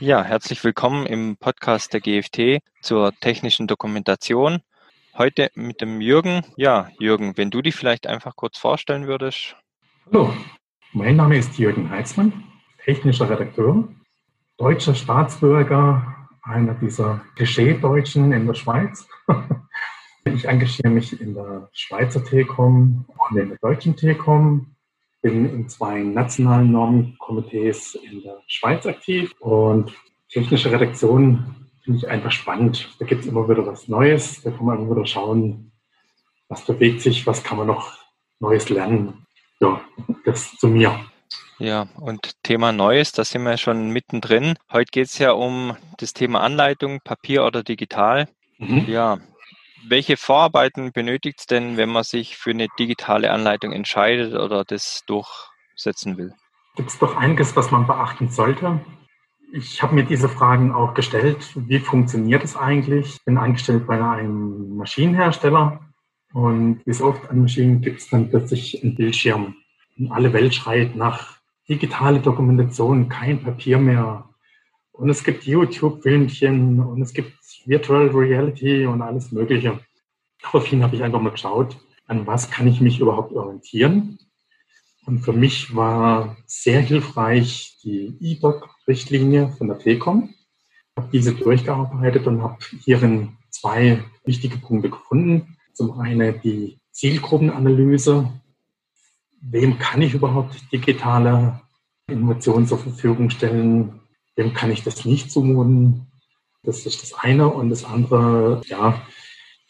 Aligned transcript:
Ja, 0.00 0.24
herzlich 0.24 0.64
willkommen 0.64 1.06
im 1.06 1.36
Podcast 1.36 1.92
der 1.92 2.00
GFT 2.00 2.58
zur 2.82 3.12
technischen 3.20 3.68
Dokumentation. 3.68 4.60
Heute 5.16 5.52
mit 5.54 5.80
dem 5.80 6.00
Jürgen. 6.00 6.42
Ja, 6.56 6.90
Jürgen, 6.98 7.36
wenn 7.36 7.52
du 7.52 7.62
dich 7.62 7.76
vielleicht 7.76 8.08
einfach 8.08 8.34
kurz 8.34 8.58
vorstellen 8.58 9.06
würdest. 9.06 9.56
Hallo, 10.06 10.34
mein 10.92 11.14
Name 11.14 11.36
ist 11.38 11.56
Jürgen 11.58 11.88
Heitzmann, 11.90 12.32
technischer 12.84 13.30
Redakteur, 13.30 13.88
deutscher 14.56 14.96
Staatsbürger, 14.96 16.28
einer 16.42 16.74
dieser 16.74 17.20
Klischee-Deutschen 17.36 18.32
in 18.32 18.46
der 18.46 18.54
Schweiz. 18.54 19.06
Ich 20.26 20.46
engagiere 20.46 20.88
mich 20.88 21.20
in 21.20 21.34
der 21.34 21.68
Schweizer 21.72 22.24
Telekom 22.24 23.04
und 23.06 23.36
in 23.36 23.50
der 23.50 23.58
deutschen 23.58 23.94
Telekom, 23.94 24.73
bin 25.24 25.48
in 25.48 25.68
zwei 25.70 26.00
nationalen 26.00 26.70
Normenkomitees 26.70 27.94
in 27.94 28.22
der 28.22 28.42
Schweiz 28.46 28.84
aktiv 28.84 29.32
und 29.40 29.90
technische 30.28 30.70
Redaktion 30.70 31.66
finde 31.82 31.98
ich 31.98 32.08
einfach 32.08 32.30
spannend. 32.30 32.90
Da 32.98 33.06
gibt 33.06 33.22
es 33.22 33.26
immer 33.26 33.48
wieder 33.48 33.66
was 33.66 33.88
Neues, 33.88 34.42
da 34.42 34.50
kann 34.50 34.66
man 34.66 34.78
immer 34.78 34.94
wieder 34.94 35.06
schauen, 35.06 35.72
was 36.48 36.66
bewegt 36.66 37.00
sich, 37.00 37.26
was 37.26 37.42
kann 37.42 37.56
man 37.56 37.68
noch 37.68 37.96
Neues 38.38 38.68
lernen. 38.68 39.26
Ja, 39.60 39.80
das 40.26 40.56
zu 40.56 40.68
mir. 40.68 41.00
Ja, 41.58 41.86
und 41.98 42.42
Thema 42.42 42.72
Neues, 42.72 43.12
da 43.12 43.24
sind 43.24 43.44
wir 43.44 43.56
schon 43.56 43.88
mittendrin. 43.90 44.56
Heute 44.70 44.90
geht 44.90 45.06
es 45.06 45.16
ja 45.16 45.32
um 45.32 45.74
das 45.96 46.12
Thema 46.12 46.42
Anleitung, 46.42 47.00
Papier 47.02 47.46
oder 47.46 47.62
digital. 47.62 48.28
Mhm. 48.58 48.84
Ja, 48.88 49.18
welche 49.88 50.16
Vorarbeiten 50.16 50.92
benötigt 50.92 51.40
es 51.40 51.46
denn, 51.46 51.76
wenn 51.76 51.90
man 51.90 52.04
sich 52.04 52.36
für 52.36 52.50
eine 52.50 52.68
digitale 52.78 53.30
Anleitung 53.30 53.72
entscheidet 53.72 54.34
oder 54.34 54.64
das 54.64 55.02
durchsetzen 55.06 56.16
will? 56.16 56.32
Gibt 56.76 56.90
es 56.90 56.98
doch 56.98 57.16
einiges, 57.16 57.54
was 57.54 57.70
man 57.70 57.86
beachten 57.86 58.30
sollte. 58.30 58.80
Ich 59.52 59.82
habe 59.82 59.94
mir 59.94 60.04
diese 60.04 60.28
Fragen 60.28 60.72
auch 60.72 60.94
gestellt. 60.94 61.52
Wie 61.54 61.78
funktioniert 61.78 62.42
es 62.42 62.56
eigentlich? 62.56 63.16
Ich 63.16 63.24
bin 63.24 63.38
angestellt 63.38 63.86
bei 63.86 64.02
einem 64.02 64.76
Maschinenhersteller 64.76 65.80
und 66.32 66.80
wie 66.84 66.92
so 66.92 67.06
oft 67.06 67.30
an 67.30 67.42
Maschinen 67.42 67.80
gibt 67.80 68.00
es 68.00 68.08
dann 68.08 68.28
plötzlich 68.28 68.82
einen 68.82 68.96
Bildschirm. 68.96 69.54
Und 69.96 70.10
alle 70.10 70.32
Welt 70.32 70.52
schreit 70.54 70.96
nach 70.96 71.38
digitale 71.68 72.18
Dokumentation, 72.18 73.08
kein 73.08 73.42
Papier 73.42 73.78
mehr. 73.78 74.28
Und 74.94 75.10
es 75.10 75.24
gibt 75.24 75.44
YouTube-Filmchen 75.44 76.78
und 76.78 77.02
es 77.02 77.12
gibt 77.12 77.32
Virtual 77.66 78.06
Reality 78.08 78.86
und 78.86 79.02
alles 79.02 79.32
Mögliche. 79.32 79.80
Daraufhin 80.40 80.84
habe 80.84 80.94
ich 80.94 81.02
einfach 81.02 81.20
mal 81.20 81.30
geschaut, 81.30 81.76
an 82.06 82.28
was 82.28 82.48
kann 82.48 82.68
ich 82.68 82.80
mich 82.80 83.00
überhaupt 83.00 83.32
orientieren. 83.32 84.18
Und 85.04 85.18
für 85.18 85.32
mich 85.32 85.74
war 85.74 86.36
sehr 86.46 86.80
hilfreich 86.80 87.76
die 87.82 88.16
E-Doc-Richtlinie 88.20 89.52
von 89.58 89.66
der 89.66 89.78
Telekom. 89.80 90.30
Ich 90.30 91.02
habe 91.02 91.08
diese 91.12 91.34
durchgearbeitet 91.34 92.28
und 92.28 92.42
habe 92.42 92.58
hierin 92.84 93.36
zwei 93.50 94.04
wichtige 94.24 94.58
Punkte 94.58 94.90
gefunden. 94.90 95.56
Zum 95.72 95.98
einen 95.98 96.40
die 96.42 96.78
Zielgruppenanalyse. 96.92 98.30
Wem 99.40 99.76
kann 99.78 100.02
ich 100.02 100.14
überhaupt 100.14 100.70
digitale 100.72 101.60
Informationen 102.08 102.68
zur 102.68 102.78
Verfügung 102.78 103.28
stellen? 103.28 104.00
Wem 104.36 104.52
kann 104.52 104.70
ich 104.70 104.82
das 104.82 105.04
nicht 105.04 105.30
zumuten? 105.30 106.06
Das 106.62 106.86
ist 106.86 107.02
das 107.02 107.14
eine. 107.14 107.48
Und 107.48 107.70
das 107.70 107.84
andere, 107.84 108.62
ja, 108.66 109.00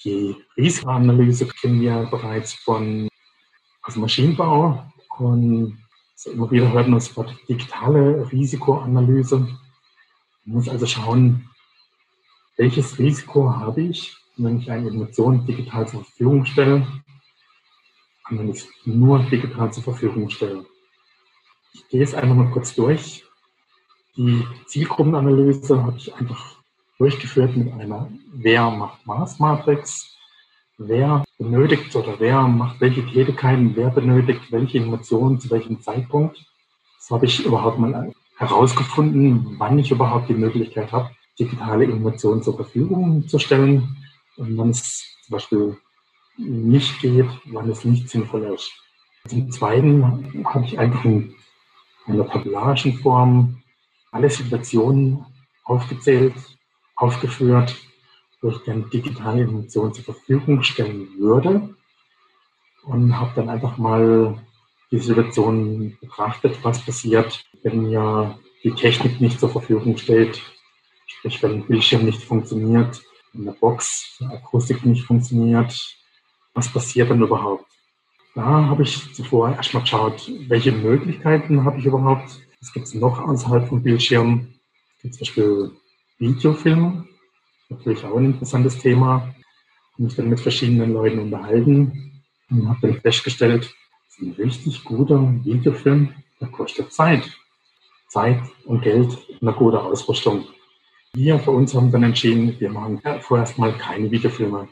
die 0.05 0.37
Risikoanalyse 0.57 1.47
kennen 1.47 1.81
wir 1.81 2.07
bereits 2.11 2.55
von 2.55 3.09
aus 3.83 3.97
Maschinenbau. 3.97 4.85
Und 5.19 5.79
so 6.17 6.31
immer 6.31 6.51
wieder 6.51 6.73
hört 6.73 6.89
man 6.89 6.98
das 6.98 7.17
Wort 7.17 7.37
digitale 7.48 8.31
Risikoanalyse. 8.31 9.39
Man 10.45 10.57
muss 10.57 10.69
also 10.69 10.87
schauen, 10.87 11.48
welches 12.57 12.98
Risiko 12.98 13.51
habe 13.51 13.83
ich, 13.83 14.17
wenn 14.37 14.59
ich 14.59 14.70
eine 14.70 14.89
Information 14.89 15.47
digital 15.47 15.89
zur 15.89 16.05
Verfügung 16.05 16.45
stelle 16.45 16.87
und 18.31 18.39
wenn 18.39 18.48
ich 18.51 18.58
es 18.58 18.69
nur 18.85 19.19
digital 19.25 19.73
zur 19.73 19.83
Verfügung 19.83 20.31
stelle. 20.31 20.64
Ich 21.73 21.89
gehe 21.89 22.02
es 22.02 22.14
einfach 22.14 22.35
mal 22.35 22.51
kurz 22.51 22.75
durch. 22.75 23.25
Die 24.17 24.47
Zielgruppenanalyse 24.67 25.83
habe 25.83 25.97
ich 25.97 26.14
einfach 26.14 26.57
durchgeführt 26.98 27.57
mit 27.57 27.73
einer 27.73 28.08
Wer 28.33 28.70
macht 28.70 29.05
Maßmatrix. 29.07 30.17
Wer 30.79 31.25
benötigt 31.36 31.95
oder 31.97 32.14
wer 32.20 32.42
macht 32.42 32.80
welche 32.80 33.05
Tätigkeiten, 33.07 33.75
wer 33.75 33.91
benötigt 33.91 34.52
welche 34.52 34.79
Informationen 34.79 35.41
zu 35.41 35.51
welchem 35.51 35.80
Zeitpunkt. 35.80 36.45
Das 36.98 37.11
habe 37.11 37.27
ich 37.27 37.45
überhaupt 37.45 37.80
mal 37.80 38.13
herausgefunden, 38.39 39.57
wann 39.58 39.79
ich 39.80 39.91
überhaupt 39.91 40.29
die 40.29 40.35
Möglichkeit 40.35 40.92
habe, 40.92 41.11
digitale 41.39 41.85
Informationen 41.85 42.42
zur 42.42 42.55
Verfügung 42.55 43.27
zu 43.27 43.41
stellen 43.41 43.96
und 44.36 44.57
wann 44.57 44.70
es 44.70 45.17
zum 45.25 45.33
Beispiel 45.33 45.77
nicht 46.39 47.01
geht, 47.01 47.29
wann 47.46 47.69
es 47.69 47.85
nicht 47.85 48.08
sinnvoll 48.08 48.45
ist. 48.55 48.73
Zum 49.27 49.51
Zweiten 49.51 50.45
habe 50.45 50.64
ich 50.64 50.79
einfach 50.79 51.05
in 51.05 51.35
einer 52.07 52.29
tabellarischen 52.29 52.95
Form 52.95 53.63
alle 54.14 54.30
Situationen 54.30 55.27
aufgezählt, 55.64 56.35
aufgeführt, 56.95 57.75
wo 58.41 58.51
ich 58.51 58.58
dann 58.64 58.89
digitale 58.89 59.42
Informationen 59.42 59.92
zur 59.92 60.05
Verfügung 60.05 60.63
stellen 60.63 61.08
würde 61.19 61.75
und 62.85 63.19
habe 63.19 63.33
dann 63.35 63.48
einfach 63.48 63.77
mal 63.77 64.39
die 64.92 65.01
Situation 65.01 65.98
betrachtet, 66.01 66.57
was 66.63 66.85
passiert, 66.85 67.45
wenn 67.64 67.83
mir 67.83 68.39
die 68.63 68.70
Technik 68.70 69.20
nicht 69.20 69.41
zur 69.41 69.48
Verfügung 69.48 69.97
steht, 69.97 70.41
sprich 71.07 71.42
wenn 71.42 71.55
ein 71.55 71.67
Bildschirm 71.67 72.05
nicht 72.05 72.23
funktioniert, 72.23 73.02
wenn 73.33 73.48
eine 73.48 73.57
Box, 73.58 74.17
die 74.20 74.27
Akustik 74.27 74.85
nicht 74.85 75.05
funktioniert, 75.05 75.75
was 76.52 76.73
passiert 76.73 77.11
dann 77.11 77.20
überhaupt? 77.20 77.67
Da 78.36 78.45
habe 78.45 78.85
ich 78.85 79.13
zuvor 79.13 79.51
erstmal 79.51 79.83
geschaut, 79.83 80.31
welche 80.46 80.70
Möglichkeiten 80.70 81.64
habe 81.64 81.79
ich 81.79 81.86
überhaupt, 81.86 82.44
was 82.64 82.73
gibt 82.73 82.86
es 82.86 82.95
noch 82.95 83.20
außerhalb 83.20 83.69
vom 83.69 83.83
Bildschirm? 83.83 84.55
Es 84.97 85.02
gibt 85.02 85.14
zum 85.17 85.20
Beispiel 85.20 85.70
Videofilme, 86.19 87.07
natürlich 87.69 88.02
auch 88.05 88.17
ein 88.17 88.25
interessantes 88.25 88.79
Thema. 88.79 89.35
Ich 89.92 89.98
mich 89.98 90.14
dann 90.17 90.30
mit 90.30 90.41
verschiedenen 90.41 90.95
Leuten 90.95 91.19
unterhalten 91.19 92.23
und 92.48 92.67
habe 92.67 92.79
dann 92.80 93.01
festgestellt, 93.02 93.70
ein 94.19 94.33
richtig 94.39 94.83
guter 94.83 95.20
Videofilm, 95.45 96.14
der 96.41 96.48
kostet 96.48 96.91
Zeit. 96.91 97.30
Zeit 98.08 98.41
und 98.64 98.81
Geld 98.81 99.11
und 99.29 99.42
eine 99.42 99.52
gute 99.52 99.83
Ausrüstung. 99.83 100.46
Wir 101.13 101.39
für 101.39 101.51
uns 101.51 101.75
haben 101.75 101.92
dann 101.92 102.05
entschieden, 102.05 102.58
wir 102.58 102.70
machen 102.70 103.02
vorerst 103.20 103.58
mal 103.58 103.77
keine 103.77 104.11
Videofilme. 104.11 104.69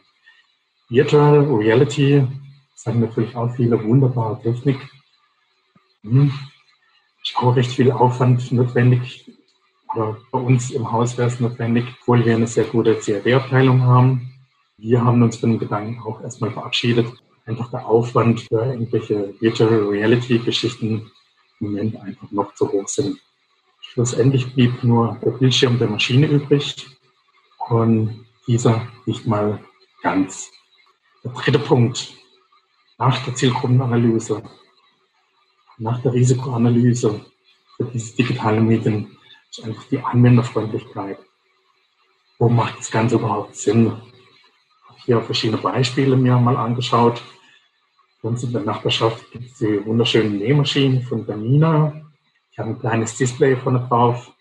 Virtual 0.88 1.41
Reality 1.41 2.26
sagen 2.74 3.00
natürlich 3.00 3.36
auch 3.36 3.54
viele 3.54 3.82
wunderbare 3.84 4.41
Technik. 4.41 4.78
Hm 6.04 6.32
ist 6.32 6.51
auch 7.37 7.56
recht 7.56 7.72
viel 7.72 7.91
Aufwand 7.93 8.53
notwendig. 8.53 9.31
Oder 9.94 10.16
bei 10.31 10.38
uns 10.38 10.70
im 10.70 10.91
Haus 10.91 11.19
wäre 11.19 11.28
es 11.28 11.41
notwendig, 11.41 11.84
obwohl 12.00 12.25
wir 12.25 12.34
eine 12.34 12.47
sehr 12.47 12.65
gute 12.65 12.94
CAD-Abteilung 12.97 13.82
haben. 13.82 14.32
Wir 14.78 15.04
haben 15.04 15.22
uns 15.22 15.37
von 15.37 15.50
dem 15.50 15.59
Gedanken 15.59 16.00
auch 16.00 16.21
erstmal 16.22 16.50
verabschiedet. 16.50 17.06
Einfach 17.44 17.71
der 17.71 17.87
Aufwand 17.87 18.41
für 18.41 18.65
irgendwelche 18.65 19.34
Virtual 19.41 19.88
Reality-Geschichten 19.88 21.10
im 21.60 21.66
Moment 21.66 21.97
einfach 22.00 22.31
noch 22.31 22.54
zu 22.54 22.71
hoch 22.71 22.88
sind. 22.88 23.19
Schlussendlich 23.81 24.54
blieb 24.54 24.82
nur 24.82 25.19
der 25.22 25.32
Bildschirm 25.32 25.78
der 25.78 25.88
Maschine 25.88 26.26
übrig 26.26 26.87
und 27.69 28.25
dieser 28.47 28.87
nicht 29.06 29.26
mal 29.26 29.60
ganz. 30.03 30.50
Der 31.22 31.32
dritte 31.32 31.59
Punkt 31.59 32.15
nach 32.98 33.22
der 33.25 33.34
Zielgruppenanalyse 33.34 34.42
nach 35.82 36.00
der 36.00 36.12
Risikoanalyse 36.12 37.20
für 37.76 37.84
diese 37.87 38.15
digitalen 38.15 38.66
Medien 38.66 39.16
ist 39.50 39.65
einfach 39.65 39.84
die 39.91 39.98
Anwenderfreundlichkeit. 39.98 41.19
Wo 42.39 42.48
macht 42.48 42.78
das 42.78 42.91
Ganze 42.91 43.16
überhaupt 43.16 43.56
Sinn? 43.56 43.86
Ich 43.86 44.89
habe 44.89 45.01
hier 45.04 45.22
verschiedene 45.22 45.60
Beispiele 45.60 46.16
mir 46.16 46.36
mal 46.39 46.56
angeschaut. 46.56 47.21
Bei 48.22 48.28
uns 48.28 48.45
in 48.45 48.53
der 48.53 48.62
Nachbarschaft 48.62 49.28
gibt 49.33 49.47
es 49.51 49.59
die 49.59 49.84
wunderschönen 49.84 50.39
Nähmaschinen 50.39 51.03
von 51.03 51.27
Bernina. 51.27 51.92
Die 52.53 52.60
haben 52.60 52.71
ein 52.71 52.78
kleines 52.78 53.16
Display 53.16 53.56
vorne 53.56 53.84
drauf, 53.89 54.33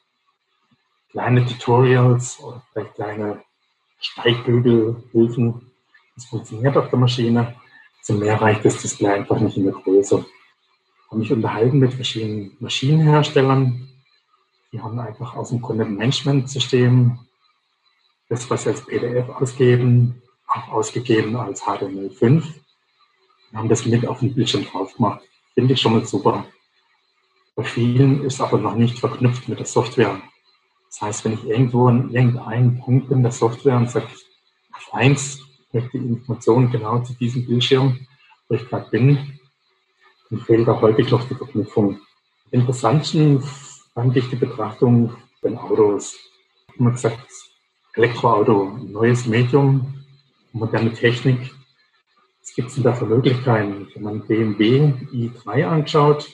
kleine 1.10 1.44
Tutorials 1.44 2.40
oder 2.40 2.62
vielleicht 2.72 2.94
kleine 2.94 3.42
Steigbügelhilfen. 4.00 5.72
Das 6.16 6.26
funktioniert 6.26 6.78
auf 6.78 6.90
der 6.90 7.00
Maschine. 7.00 7.56
Zum 8.04 8.20
mehr 8.20 8.40
reicht 8.40 8.64
das 8.64 8.80
Display 8.80 9.10
einfach 9.10 9.40
nicht 9.40 9.58
in 9.58 9.66
der 9.66 9.74
Größe 9.74 10.24
habe 11.12 11.20
mich 11.20 11.32
unterhalten 11.32 11.80
mit 11.80 11.94
verschiedenen 11.94 12.56
Maschinenherstellern. 12.62 13.90
Die 14.72 14.82
haben 14.82 14.98
einfach 14.98 15.36
aus 15.36 15.50
dem 15.50 15.62
Content-Management-System 15.62 17.20
das, 18.30 18.50
was 18.50 18.64
sie 18.64 18.70
als 18.70 18.86
PDF 18.86 19.28
ausgeben, 19.28 20.22
auch 20.48 20.70
ausgegeben 20.70 21.36
als 21.36 21.64
HTML5 21.64 22.44
und 23.52 23.58
haben 23.58 23.68
das 23.68 23.86
mit 23.86 24.08
auf 24.08 24.20
den 24.20 24.34
Bildschirm 24.34 24.64
drauf 24.64 24.96
gemacht. 24.96 25.22
Finde 25.54 25.74
ich 25.74 25.82
schon 25.82 25.92
mal 25.92 26.06
super. 26.06 26.46
Bei 27.58 27.66
vielen 27.66 28.24
ist 28.24 28.40
aber 28.40 28.58
noch 28.58 28.76
nicht 28.76 28.98
verknüpft 28.98 29.50
mit 29.50 29.60
der 29.60 29.66
Software. 29.66 30.22
Das 30.88 31.02
heißt, 31.02 31.26
wenn 31.26 31.34
ich 31.34 31.44
irgendwo 31.44 31.88
an 31.88 32.10
irgendeinem 32.14 32.80
Punkt 32.80 33.10
bin 33.10 33.22
der 33.22 33.34
Software 33.34 33.76
und 33.76 33.92
sage, 33.92 34.08
auf 34.72 34.94
eins 34.94 35.42
möchte 35.74 36.00
die 36.00 36.08
Information 36.08 36.72
genau 36.72 37.00
zu 37.00 37.14
diesem 37.16 37.46
Bildschirm, 37.46 38.08
wo 38.48 38.56
ich 38.56 38.66
gerade 38.70 38.90
bin, 38.90 39.41
dann 40.32 40.40
fehlt 40.40 40.68
da 40.68 40.80
häufig 40.80 41.12
noch 41.12 41.28
die 41.28 41.36
Verknüpfung. 41.36 42.00
Interessanten 42.52 43.44
fand 43.94 44.16
ich 44.16 44.30
die 44.30 44.38
Betrachtung 44.38 45.14
von 45.42 45.58
Autos. 45.58 46.18
Habe 46.80 46.92
gesagt, 46.92 47.28
Elektroauto, 47.94 48.78
neues 48.88 49.26
Medium, 49.26 49.94
moderne 50.54 50.94
Technik. 50.94 51.54
Was 52.42 52.56
gibt 52.56 52.70
es 52.70 52.76
denn 52.76 52.84
da 52.86 52.94
für 52.94 53.06
Möglichkeiten? 53.06 53.88
Wenn 53.94 54.04
man 54.04 54.26
BMW 54.26 54.94
i3 55.12 55.66
anschaut, 55.66 56.30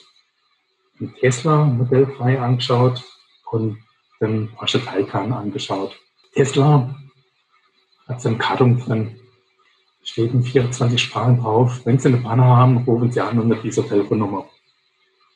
ein 1.00 1.14
Tesla 1.16 1.64
Modell 1.64 2.06
3 2.06 2.40
angeschaut 2.40 3.04
und 3.50 3.78
den 4.20 4.50
Porsche 4.52 4.84
Taycan 4.84 5.32
angeschaut. 5.32 5.98
Tesla 6.34 6.94
hat 8.06 8.20
so 8.20 8.28
eine 8.28 8.38
Kartung 8.38 8.78
drin, 8.78 9.20
steht 10.08 10.32
in 10.32 10.42
24 10.42 11.00
Sprachen 11.00 11.40
drauf. 11.40 11.82
Wenn 11.84 11.98
Sie 11.98 12.08
eine 12.08 12.18
Panne 12.18 12.44
haben, 12.44 12.78
rufen 12.78 13.12
Sie 13.12 13.20
an 13.20 13.38
unter 13.38 13.56
dieser 13.56 13.86
Telefonnummer. 13.86 14.48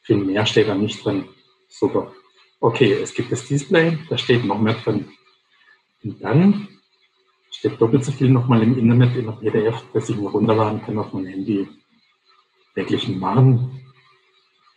Viel 0.02 0.16
mehr 0.16 0.46
steht 0.46 0.68
da 0.68 0.74
nicht 0.74 1.04
drin. 1.04 1.26
Super. 1.68 2.12
Okay, 2.58 2.92
es 2.94 3.12
gibt 3.12 3.30
das 3.30 3.46
Display, 3.46 3.98
da 4.08 4.16
steht 4.16 4.44
noch 4.44 4.60
mehr 4.60 4.74
drin. 4.74 5.08
Und 6.02 6.22
dann 6.22 6.68
steht 7.50 7.80
doppelt 7.80 8.04
so 8.04 8.12
viel 8.12 8.30
nochmal 8.30 8.62
im 8.62 8.78
Internet 8.78 9.14
in 9.16 9.26
der 9.26 9.32
PDF, 9.32 9.84
dass 9.92 10.08
ich 10.08 10.16
mir 10.16 10.30
runterladen 10.30 10.82
kann 10.82 10.98
auf 10.98 11.12
mein 11.12 11.26
Handy. 11.26 11.68
Wirklich 12.74 13.08
machen 13.08 13.82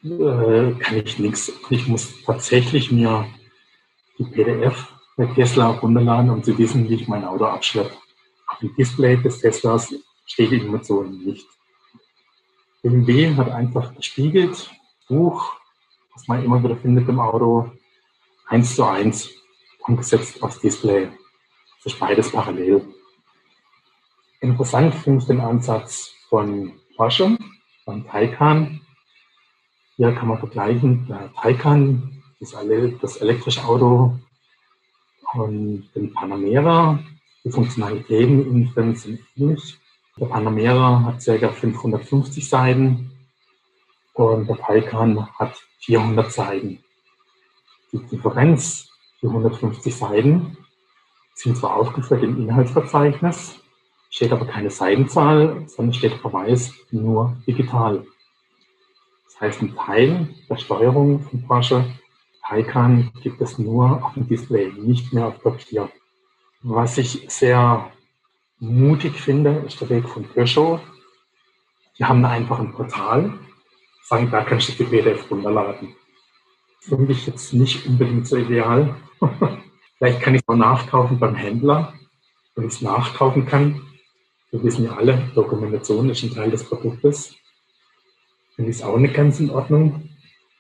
äh, 0.04 0.72
kann 0.74 0.98
ich 1.06 1.18
nichts. 1.20 1.54
Ich 1.70 1.88
muss 1.88 2.22
tatsächlich 2.24 2.92
mir 2.92 3.26
die 4.18 4.26
PDF 4.26 4.94
der 5.18 5.34
Tesla 5.34 5.68
runterladen, 5.70 6.30
um 6.30 6.44
zu 6.44 6.58
wissen, 6.58 6.90
wie 6.90 6.96
ich 6.96 7.08
mein 7.08 7.24
Auto 7.24 7.46
abschleppe. 7.46 7.94
Dem 8.62 8.76
Display 8.76 9.18
des 9.18 9.40
Teslas 9.40 9.94
steht 10.26 10.52
die 10.52 10.58
Information 10.58 11.24
nicht. 11.24 11.48
BMW 12.82 13.36
hat 13.36 13.50
einfach 13.50 13.96
gespiegelt, 13.96 14.70
Buch, 15.08 15.56
was 16.14 16.28
man 16.28 16.44
immer 16.44 16.64
wieder 16.64 16.78
findet 16.78 17.10
im 17.10 17.20
Auto, 17.20 17.72
eins 18.48 18.76
zu 18.76 18.84
eins 18.84 19.30
umgesetzt 19.80 20.42
aufs 20.42 20.60
Display. 20.60 21.10
Das 21.84 21.94
ist 21.94 22.00
beides 22.00 22.32
parallel. 22.32 22.88
Interessant 24.40 24.94
finde 24.96 25.20
ich 25.20 25.28
den 25.28 25.42
Ansatz 25.42 26.14
von 26.30 26.74
Porsche, 26.96 27.38
von 27.84 28.06
Taycan. 28.08 28.82
Hier 29.96 30.14
kann 30.14 30.28
man 30.28 30.40
vergleichen, 30.40 31.08
der 31.08 31.34
Taycan, 31.34 32.24
das 32.40 33.18
elektrische 33.18 33.64
Auto 33.64 34.20
und 35.34 35.90
den 35.96 36.14
Panamera. 36.14 37.00
Die 37.46 37.52
Funktionalitäten 37.52 38.74
innen 38.76 38.96
sind 38.96 39.20
ähnlich. 39.36 39.78
Der 40.20 40.26
Panamera 40.26 41.04
hat 41.04 41.24
ca. 41.24 41.52
550 41.52 42.50
Seiten 42.50 43.12
und 44.14 44.48
der 44.48 44.58
Taycan 44.58 45.30
hat 45.38 45.56
400 45.82 46.32
Seiten. 46.32 46.84
Die 47.92 48.00
Differenz, 48.00 48.90
die 49.22 49.28
150 49.28 49.96
Seiten, 49.96 50.58
sind 51.36 51.56
zwar 51.56 51.76
aufgeführt 51.76 52.24
im 52.24 52.42
Inhaltsverzeichnis, 52.42 53.60
steht 54.10 54.32
aber 54.32 54.48
keine 54.48 54.72
Seitenzahl, 54.72 55.68
sondern 55.68 55.94
steht 55.94 56.14
Verweis 56.14 56.74
nur 56.90 57.38
digital. 57.46 58.08
Das 59.26 59.42
heißt, 59.42 59.62
ein 59.62 59.76
Teil 59.76 60.30
der 60.50 60.58
Steuerung 60.58 61.20
von 61.22 61.46
Porsche 61.46 61.86
Taycan 62.48 63.12
gibt 63.22 63.40
es 63.42 63.60
nur 63.60 64.04
auf 64.04 64.14
dem 64.16 64.28
Display, 64.28 64.72
nicht 64.72 65.14
mehr 65.14 65.28
auf 65.28 65.44
Papier. 65.44 65.92
Was 66.68 66.98
ich 66.98 67.24
sehr 67.28 67.92
mutig 68.58 69.22
finde, 69.22 69.64
ist 69.68 69.80
der 69.82 69.90
Weg 69.90 70.10
von 70.10 70.24
Peugeot. 70.28 70.80
Die 72.00 72.06
haben 72.06 72.26
einfach 72.26 72.58
ein 72.58 72.74
Portal, 72.74 73.38
sagen, 74.02 74.32
da 74.32 74.44
kannst 74.44 74.70
du 74.70 74.74
die 74.74 74.86
PDF 74.86 75.30
runterladen. 75.30 75.96
Finde 76.80 77.12
ich 77.12 77.28
jetzt 77.28 77.54
nicht 77.54 77.86
unbedingt 77.86 78.26
so 78.26 78.38
ideal. 78.38 78.96
Vielleicht 80.00 80.22
kann 80.22 80.34
ich 80.34 80.42
es 80.42 80.48
auch 80.48 80.56
nachkaufen 80.56 81.20
beim 81.20 81.36
Händler, 81.36 81.94
wenn 82.56 82.66
ich 82.66 82.74
es 82.74 82.82
nachkaufen 82.82 83.46
kann. 83.46 83.84
Wir 84.50 84.64
wissen 84.64 84.86
ja 84.86 84.96
alle, 84.96 85.20
Dokumentation 85.36 86.10
ist 86.10 86.24
ein 86.24 86.34
Teil 86.34 86.50
des 86.50 86.64
Produktes. 86.64 87.36
Finde 88.56 88.72
ich 88.72 88.78
es 88.78 88.84
auch 88.84 88.98
nicht 88.98 89.14
ganz 89.14 89.40
in 89.40 89.52
Ordnung. 89.52 90.10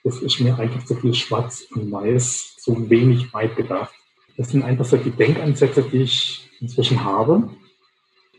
Das 0.04 0.19
ist 0.19 0.40
mir 0.40 0.60
einfach 0.60 0.86
zu 0.86 0.94
viel 0.98 1.16
schwarz 1.16 1.66
und 1.74 1.92
weiß, 1.92 2.57
zu 2.57 2.92
wenig 2.92 3.34
weit 3.34 3.56
gedacht. 3.56 3.96
Das 4.37 4.49
sind 4.49 4.63
einfach 4.63 4.85
so 4.85 4.97
die 4.97 5.11
Denkansätze, 5.11 5.83
die 5.83 6.01
ich 6.03 6.49
inzwischen 6.59 7.03
habe 7.03 7.49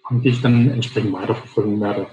und 0.09 0.23
die 0.23 0.31
ich 0.31 0.43
dann 0.43 0.71
entsprechend 0.71 1.13
weiterverfolgen 1.13 1.81
werde. 1.81 2.07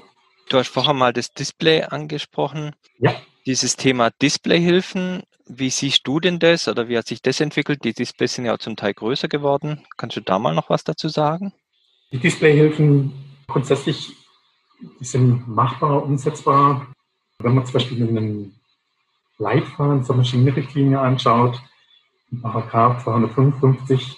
Du 0.50 0.58
hast 0.58 0.70
vorher 0.70 0.94
mal 0.94 1.14
das 1.14 1.34
Display 1.34 1.84
angesprochen. 1.84 2.76
Ja. 3.00 3.16
Dieses 3.46 3.76
Thema 3.76 4.10
Displayhilfen, 4.22 5.24
wie 5.48 5.70
siehst 5.70 6.08
du 6.08 6.20
denn 6.20 6.40
das 6.40 6.68
oder 6.68 6.88
wie 6.88 6.98
hat 6.98 7.08
sich 7.08 7.22
das 7.22 7.40
entwickelt? 7.42 7.84
Die 7.84 7.94
Displays 7.94 8.34
sind 8.34 8.46
ja 8.46 8.54
auch 8.54 8.60
zum 8.60 8.76
Teil 8.76 8.94
größer 8.94 9.28
geworden. 9.28 9.86
Kannst 9.98 10.16
du 10.16 10.22
da 10.22 10.40
mal 10.40 10.54
noch 10.54 10.70
was 10.70 10.84
dazu 10.84 11.10
sagen? 11.10 11.54
Die 12.12 12.20
Displayhilfen 12.20 13.12
grundsätzlich, 13.48 14.14
die 15.00 15.06
sind 15.06 15.48
machbar, 15.48 16.04
umsetzbar. 16.04 16.88
Wenn 17.40 17.56
man 17.56 17.66
zum 17.66 17.74
Beispiel 17.74 18.02
einen 18.02 18.56
Leitfaden 19.38 20.04
zur 20.04 20.16
Maschinenrichtlinie 20.16 21.00
anschaut, 21.00 21.62
Paragraph 22.42 23.04
255, 23.04 24.18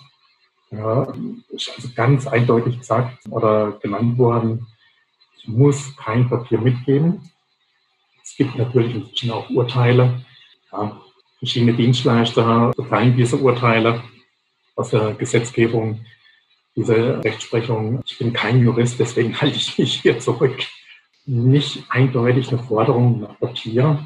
ja, 0.71 1.13
ist 1.49 1.71
also 1.75 1.89
ganz 1.95 2.27
eindeutig 2.27 2.79
gesagt 2.79 3.19
oder 3.29 3.73
genannt 3.81 4.17
worden, 4.17 4.67
ich 5.37 5.47
muss 5.47 5.95
kein 5.97 6.27
Papier 6.27 6.59
mitgeben. 6.59 7.29
Es 8.23 8.35
gibt 8.35 8.55
natürlich 8.57 8.95
inzwischen 8.95 9.31
auch 9.31 9.49
Urteile. 9.49 10.25
Ja, 10.71 10.99
verschiedene 11.37 11.73
Dienstleister 11.73 12.73
verteilen 12.73 13.15
diese 13.15 13.37
Urteile 13.37 14.01
aus 14.75 14.89
der 14.89 15.13
Gesetzgebung, 15.13 16.03
diese 16.75 17.23
Rechtsprechung. 17.23 18.01
Ich 18.05 18.17
bin 18.17 18.33
kein 18.33 18.61
Jurist, 18.61 18.99
deswegen 18.99 19.33
halte 19.41 19.57
ich 19.57 19.77
mich 19.77 20.01
hier 20.01 20.19
zurück 20.19 20.57
nicht 21.27 21.83
eindeutig 21.89 22.49
eine 22.49 22.61
Forderung 22.61 23.21
nach 23.21 23.39
Papier. 23.39 24.05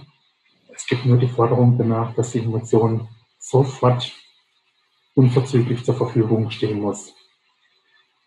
Es 0.74 0.86
gibt 0.86 1.06
nur 1.06 1.18
die 1.18 1.28
Forderung 1.28 1.78
danach, 1.78 2.14
dass 2.16 2.32
die 2.32 2.40
Information 2.40 3.08
sofort 3.50 4.12
unverzüglich 5.16 5.84
zur 5.84 5.96
Verfügung 5.96 6.52
stehen 6.52 6.82
muss. 6.82 7.14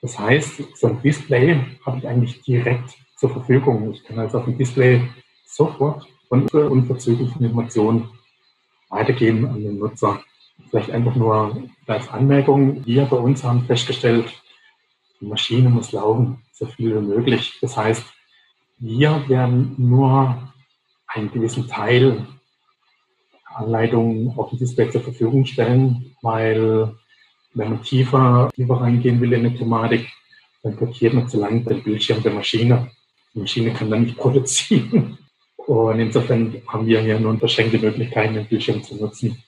Das 0.01 0.19
heißt, 0.19 0.77
so 0.77 0.89
ein 0.89 1.01
Display 1.01 1.61
habe 1.87 1.99
ich 1.99 2.09
eigentlich 2.09 2.43
direkt 2.43 2.97
zur 3.17 3.31
Verfügung. 3.31 3.93
Ich 3.93 4.03
kann 4.03 4.19
also 4.19 4.39
auf 4.39 4.47
dem 4.47 4.59
Display 4.59 5.09
sofort 5.47 6.07
und 6.29 6.53
unverzügliche 6.53 7.39
Informationen 7.39 8.11
weitergeben 8.89 9.47
an 9.47 9.63
den 9.63 9.79
Nutzer. 9.79 10.21
Vielleicht 10.71 10.91
einfach 10.91 11.15
nur 11.15 11.69
als 11.87 12.09
Anmerkung, 12.09 12.85
wir 12.85 13.05
bei 13.05 13.17
uns 13.17 13.45
haben 13.45 13.65
festgestellt, 13.65 14.43
die 15.21 15.27
Maschine 15.27 15.69
muss 15.69 15.93
laufen, 15.93 16.43
so 16.53 16.67
viel 16.67 16.97
wie 16.97 17.07
möglich. 17.07 17.59
Das 17.61 17.77
heißt, 17.77 18.05
wir 18.79 19.29
werden 19.29 19.77
nur 19.79 20.53
einen 21.07 21.31
gewissen 21.31 21.69
Teil 21.69 22.27
Anleitungen 23.55 24.33
auf 24.37 24.51
dem 24.51 24.59
Display 24.59 24.91
zur 24.91 25.03
Verfügung 25.03 25.45
stellen, 25.45 26.15
weil 26.23 26.95
wenn 27.55 27.71
man 27.71 27.83
tiefer, 27.83 28.51
tiefer 28.55 28.81
reingehen 28.81 29.21
will 29.21 29.33
in 29.33 29.47
eine 29.47 29.57
Thematik, 29.57 30.09
dann 30.63 30.77
blockiert 30.77 31.15
man 31.15 31.29
zu 31.29 31.39
lange 31.39 31.61
den 31.61 31.83
Bildschirm 31.83 32.23
der 32.23 32.33
Maschine. 32.33 32.91
Die 33.35 33.41
Maschine 33.41 33.73
kann 33.73 33.91
dann 33.91 34.05
nicht 34.05 34.17
produzieren. 34.17 35.19
Und 35.57 36.01
insofern 36.01 36.63
haben 36.67 36.87
wir 36.87 37.01
hier 37.01 37.21
nur 37.21 37.37
beschränkte 37.37 37.79
Möglichkeiten, 37.79 38.35
den 38.35 38.47
Bildschirm 38.47 38.83
zu 38.83 38.97
nutzen. 38.97 39.43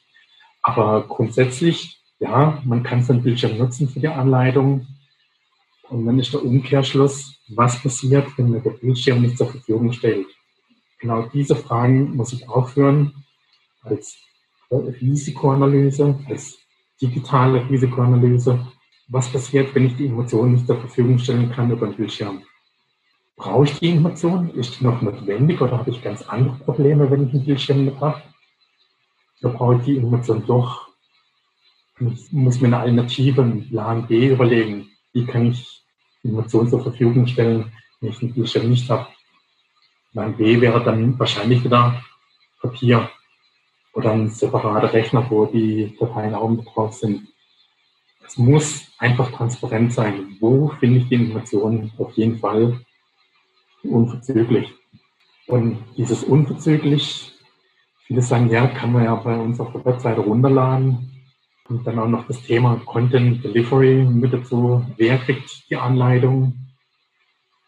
Aber 0.63 1.07
grundsätzlich, 1.07 2.01
ja, 2.21 2.63
man 2.65 2.83
kann 2.83 3.03
so 3.03 3.13
einen 3.13 3.23
Bildschirm 3.23 3.59
nutzen 3.59 3.89
für 3.89 4.01
die 4.01 4.09
Anleitung. 4.09 4.87
Und 5.89 6.07
dann 6.07 6.19
ist 6.19 6.33
der 6.33 6.45
Umkehrschluss, 6.45 7.39
was 7.49 7.83
passiert, 7.83 8.27
wenn 8.37 8.51
mir 8.51 8.61
der 8.61 8.71
Bildschirm 8.71 9.23
nicht 9.23 9.37
zur 9.37 9.49
Verfügung 9.49 9.93
stellt. 9.93 10.27
Genau 10.99 11.23
diese 11.33 11.57
Fragen 11.57 12.17
muss 12.17 12.33
ich 12.33 12.49
auch 12.49 12.69
führen 12.69 13.25
als 13.85 14.19
Risikoanalyse, 14.71 16.19
als 16.29 16.59
digitale 17.01 17.69
Risikoanalyse. 17.69 18.67
Was 19.09 19.31
passiert, 19.31 19.75
wenn 19.75 19.87
ich 19.87 19.97
die 19.97 20.07
Emotionen 20.07 20.53
nicht 20.53 20.67
zur 20.67 20.81
Verfügung 20.81 21.19
stellen 21.19 21.51
kann 21.51 21.71
über 21.71 21.87
den 21.87 21.97
Bildschirm? 21.97 22.43
Brauche 23.37 23.65
ich 23.65 23.79
die 23.79 23.91
Information? 23.91 24.51
Ist 24.51 24.81
die 24.81 24.85
noch 24.85 25.03
notwendig 25.03 25.61
oder 25.61 25.79
habe 25.79 25.91
ich 25.91 26.03
ganz 26.03 26.23
andere 26.23 26.57
Probleme, 26.57 27.11
wenn 27.11 27.27
ich 27.27 27.35
einen 27.35 27.45
Bildschirm 27.45 27.85
nicht 27.85 28.01
habe? 28.01 28.23
Da 29.41 29.49
brauche 29.49 29.77
ich 29.77 29.83
die 29.83 29.97
Information 29.97 30.45
doch. 30.47 30.89
Ich 32.01 32.33
muss 32.33 32.61
mir 32.61 32.69
eine 32.69 32.79
Alternative, 32.79 33.43
einen 33.43 33.69
Plan 33.69 34.07
B 34.07 34.29
überlegen. 34.29 34.89
Wie 35.13 35.27
kann 35.27 35.47
ich 35.47 35.85
Informationen 36.25 36.71
zur 36.71 36.83
Verfügung 36.83 37.27
stellen, 37.27 37.71
wenn 38.01 38.11
ich 38.11 38.23
einen 38.23 38.35
Bildschirm 38.35 38.71
nicht 38.71 38.89
habe. 38.91 39.07
Plan 40.13 40.37
B 40.37 40.61
wäre 40.61 40.83
dann 40.83 41.19
wahrscheinlich 41.19 41.63
wieder 41.63 42.03
Papier. 42.61 43.11
Oder 43.95 44.13
ein 44.13 44.29
separater 44.29 44.93
Rechner, 44.93 45.25
wo 45.31 45.47
die 45.47 45.97
Dateien 45.99 46.35
auch 46.35 46.49
mit 46.49 46.67
drauf 46.67 46.95
sind. 46.95 47.29
Es 48.27 48.37
muss 48.37 48.89
einfach 48.99 49.31
transparent 49.33 49.93
sein. 49.93 50.37
Wo 50.41 50.69
finde 50.81 51.01
ich 51.01 51.09
die 51.09 51.15
Informationen? 51.15 51.93
Auf 51.99 52.13
jeden 52.13 52.39
Fall 52.39 52.81
unverzüglich. 53.83 54.73
Und 55.47 55.79
dieses 55.97 56.25
unverzüglich, 56.25 57.33
viele 58.07 58.23
sagen, 58.23 58.51
ja, 58.51 58.67
kann 58.67 58.93
man 58.93 59.05
ja 59.05 59.15
bei 59.15 59.37
uns 59.37 59.61
auf 59.61 59.73
der 59.73 59.85
Webseite 59.85 60.21
runterladen. 60.21 61.11
Und 61.69 61.87
dann 61.87 61.99
auch 61.99 62.09
noch 62.09 62.27
das 62.27 62.43
Thema 62.43 62.81
Content 62.85 63.43
Delivery 63.45 64.05
mit 64.05 64.33
dazu. 64.33 64.85
Wer 64.97 65.19
kriegt 65.19 65.71
die 65.71 65.77
Anleitung? 65.77 66.55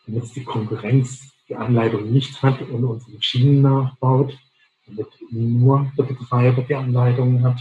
Wenn 0.04 0.16
jetzt 0.16 0.37
die 0.37 0.45
Konkurrenz 0.45 1.33
die 1.49 1.54
Anleitung 1.56 2.11
nicht 2.11 2.42
hat 2.42 2.61
und 2.61 2.85
unsere 2.85 3.12
Maschinen 3.12 3.62
nachbaut, 3.62 4.37
damit 4.87 5.09
nur 5.31 5.90
der 5.97 6.05
Betreiber 6.05 6.62
die 6.62 6.75
Anleitung 6.75 7.43
hat. 7.45 7.59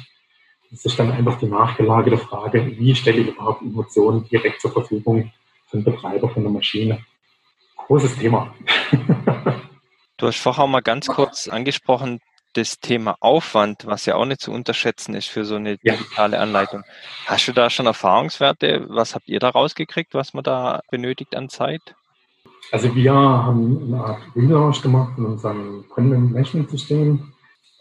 Das 0.72 0.86
ist 0.86 1.00
dann 1.00 1.12
einfach 1.12 1.40
die 1.40 1.48
nachgelagerte 1.48 2.18
Frage, 2.18 2.66
wie 2.78 2.96
stelle 2.96 3.22
ich 3.22 3.28
überhaupt 3.30 3.62
Informationen 3.62 4.28
direkt 4.28 4.62
zur 4.62 4.72
Verfügung 4.72 5.32
für 5.68 5.78
den 5.78 5.84
Betreiber 5.84 6.30
von 6.30 6.44
der 6.44 6.52
Maschine. 6.52 7.00
Großes 7.78 8.18
Thema. 8.18 8.54
Du 10.18 10.28
hast 10.28 10.38
vorher 10.38 10.66
mal 10.66 10.82
ganz 10.82 11.08
kurz 11.08 11.50
angesprochen, 11.50 12.22
das 12.54 12.80
Thema 12.80 13.18
Aufwand, 13.20 13.86
was 13.86 14.06
ja 14.06 14.16
auch 14.16 14.26
nicht 14.26 14.40
zu 14.40 14.54
unterschätzen 14.54 15.14
ist 15.14 15.28
für 15.28 15.44
so 15.44 15.56
eine 15.56 15.78
digitale 15.78 16.40
Anleitung. 16.40 16.84
Hast 17.26 17.50
du 17.50 17.52
da 17.52 17.70
schon 17.70 17.86
Erfahrungswerte? 17.86 18.86
Was 18.88 19.14
habt 19.14 19.28
ihr 19.28 19.40
da 19.42 19.50
rausgekriegt, 19.50 20.14
was 20.14 20.34
man 20.34 20.46
da 20.46 20.80
benötigt 20.90 21.36
an 21.36 21.50
Zeit? 21.50 21.96
Also 22.72 22.94
wir 22.96 23.14
haben 23.14 23.82
eine 23.88 24.04
Art 24.04 24.22
Relaunch 24.36 24.82
gemacht 24.82 25.14
in 25.18 25.26
unserem 25.26 25.86
Content 25.90 26.32
Management 26.32 26.70
System 26.70 27.32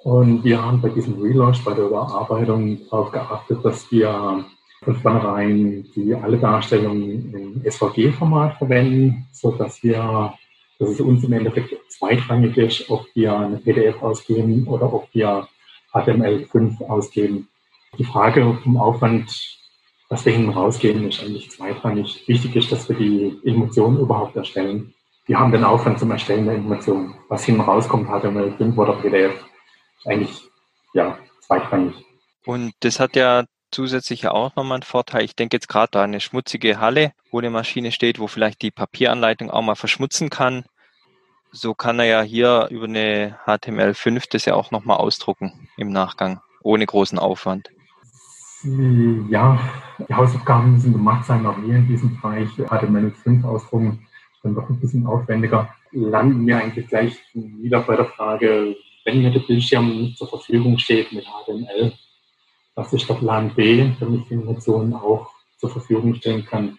und 0.03 0.45
wir 0.45 0.63
haben 0.63 0.81
bei 0.81 0.91
diesem 0.91 1.21
Relaunch, 1.21 1.65
bei 1.65 1.73
der 1.73 1.87
Überarbeitung 1.87 2.79
darauf 2.91 3.11
geachtet, 3.11 3.65
dass 3.65 3.91
wir 3.91 4.45
von 4.83 4.97
vornherein 4.97 5.87
die 5.97 6.15
alle 6.15 6.37
Darstellungen 6.37 7.35
im 7.35 7.71
SVG-Format 7.71 8.59
verwenden, 8.59 9.27
so 9.33 9.53
dass 9.53 9.83
wir, 9.83 10.35
dass 10.79 10.91
es 10.91 11.01
uns 11.01 11.25
im 11.25 11.33
Endeffekt 11.33 11.75
zweitrangig 11.91 12.57
ist, 12.59 12.91
ob 12.91 13.07
wir 13.15 13.37
eine 13.37 13.57
PDF 13.57 14.03
ausgeben 14.03 14.69
oder 14.69 14.93
ob 14.93 15.09
wir 15.13 15.49
HTML5 15.93 16.85
ausgeben. 16.87 17.49
Die 17.99 18.05
Frage 18.05 18.59
vom 18.63 18.77
Aufwand 18.77 19.59
was 20.09 20.25
wir 20.25 20.33
hinten 20.33 20.51
rausgehen, 20.51 21.09
ist 21.09 21.23
eigentlich 21.23 21.51
zweitrangig. 21.51 22.27
Wichtig 22.29 22.57
ist, 22.57 22.71
dass 22.71 22.89
wir 22.89 22.97
die 22.97 23.39
Emotionen 23.45 23.99
überhaupt 23.99 24.37
erstellen. 24.37 24.95
Wir 25.27 25.39
haben 25.39 25.53
den 25.53 25.65
Aufwand 25.65 25.99
zum 25.99 26.11
Erstellen 26.11 26.45
der 26.45 26.57
Informationen. 26.57 27.15
Was 27.29 27.45
hinten 27.45 27.63
rauskommt, 27.63 28.09
HTML5 28.09 28.77
oder 28.77 28.93
PDF, 28.95 29.33
ist 29.99 30.07
eigentlich 30.07 30.43
ja, 30.93 31.19
zweitrangig. 31.41 31.95
Und 32.45 32.75
das 32.81 33.01
hat 33.01 33.17
ja 33.17 33.45
zusätzlich 33.71 34.29
auch 34.29 34.55
nochmal 34.55 34.77
einen 34.77 34.83
Vorteil. 34.83 35.25
Ich 35.25 35.35
denke 35.35 35.57
jetzt 35.57 35.69
gerade 35.69 35.91
da 35.91 36.03
eine 36.03 36.21
schmutzige 36.21 36.79
Halle, 36.79 37.13
wo 37.31 37.39
eine 37.39 37.51
Maschine 37.51 37.91
steht, 37.91 38.19
wo 38.19 38.27
vielleicht 38.27 38.63
die 38.63 38.71
Papieranleitung 38.71 39.51
auch 39.51 39.63
mal 39.63 39.75
verschmutzen 39.75 40.31
kann. 40.31 40.65
So 41.51 41.75
kann 41.75 41.99
er 41.99 42.07
ja 42.07 42.23
hier 42.23 42.69
über 42.71 42.85
eine 42.85 43.39
HTML5 43.47 44.27
das 44.31 44.45
ja 44.45 44.55
auch 44.55 44.71
nochmal 44.71 44.99
ausdrucken 44.99 45.69
im 45.77 45.89
Nachgang, 45.91 46.41
ohne 46.63 46.85
großen 46.85 47.19
Aufwand. 47.19 47.71
Ja, 48.65 49.59
die 50.09 50.15
Hausaufgaben 50.15 50.73
müssen 50.73 50.93
gemacht 50.93 51.27
sein, 51.27 51.45
auch 51.45 51.57
hier 51.65 51.77
in 51.77 51.87
diesem 51.87 52.19
Bereich 52.19 52.49
HTML5 52.49 53.45
ausdrucken, 53.45 54.07
dann 54.43 54.55
doch 54.55 54.69
ein 54.69 54.81
bisschen 54.81 55.07
aufwendiger. 55.07 55.69
Landen 55.93 56.47
wir 56.47 56.59
eigentlich 56.59 56.87
gleich 56.89 57.17
wieder 57.35 57.81
bei 57.81 57.97
der 57.97 58.07
Frage, 58.07 58.75
wenn 59.05 59.23
mir 59.23 59.31
der 59.31 59.41
Bildschirm 59.41 59.89
nicht 59.89 60.19
zur 60.19 60.29
Verfügung 60.29 60.79
steht 60.79 61.13
mit 61.13 61.25
HTML, 61.25 61.93
was 62.75 62.93
ist 62.93 63.09
der 63.09 63.15
Plan 63.15 63.55
B, 63.55 63.91
damit 64.01 64.23
ich 64.23 64.29
die 64.29 64.35
Informationen 64.35 64.95
auch 64.95 65.31
zur 65.59 65.71
Verfügung 65.71 66.15
stellen 66.15 66.45
kann? 66.45 66.79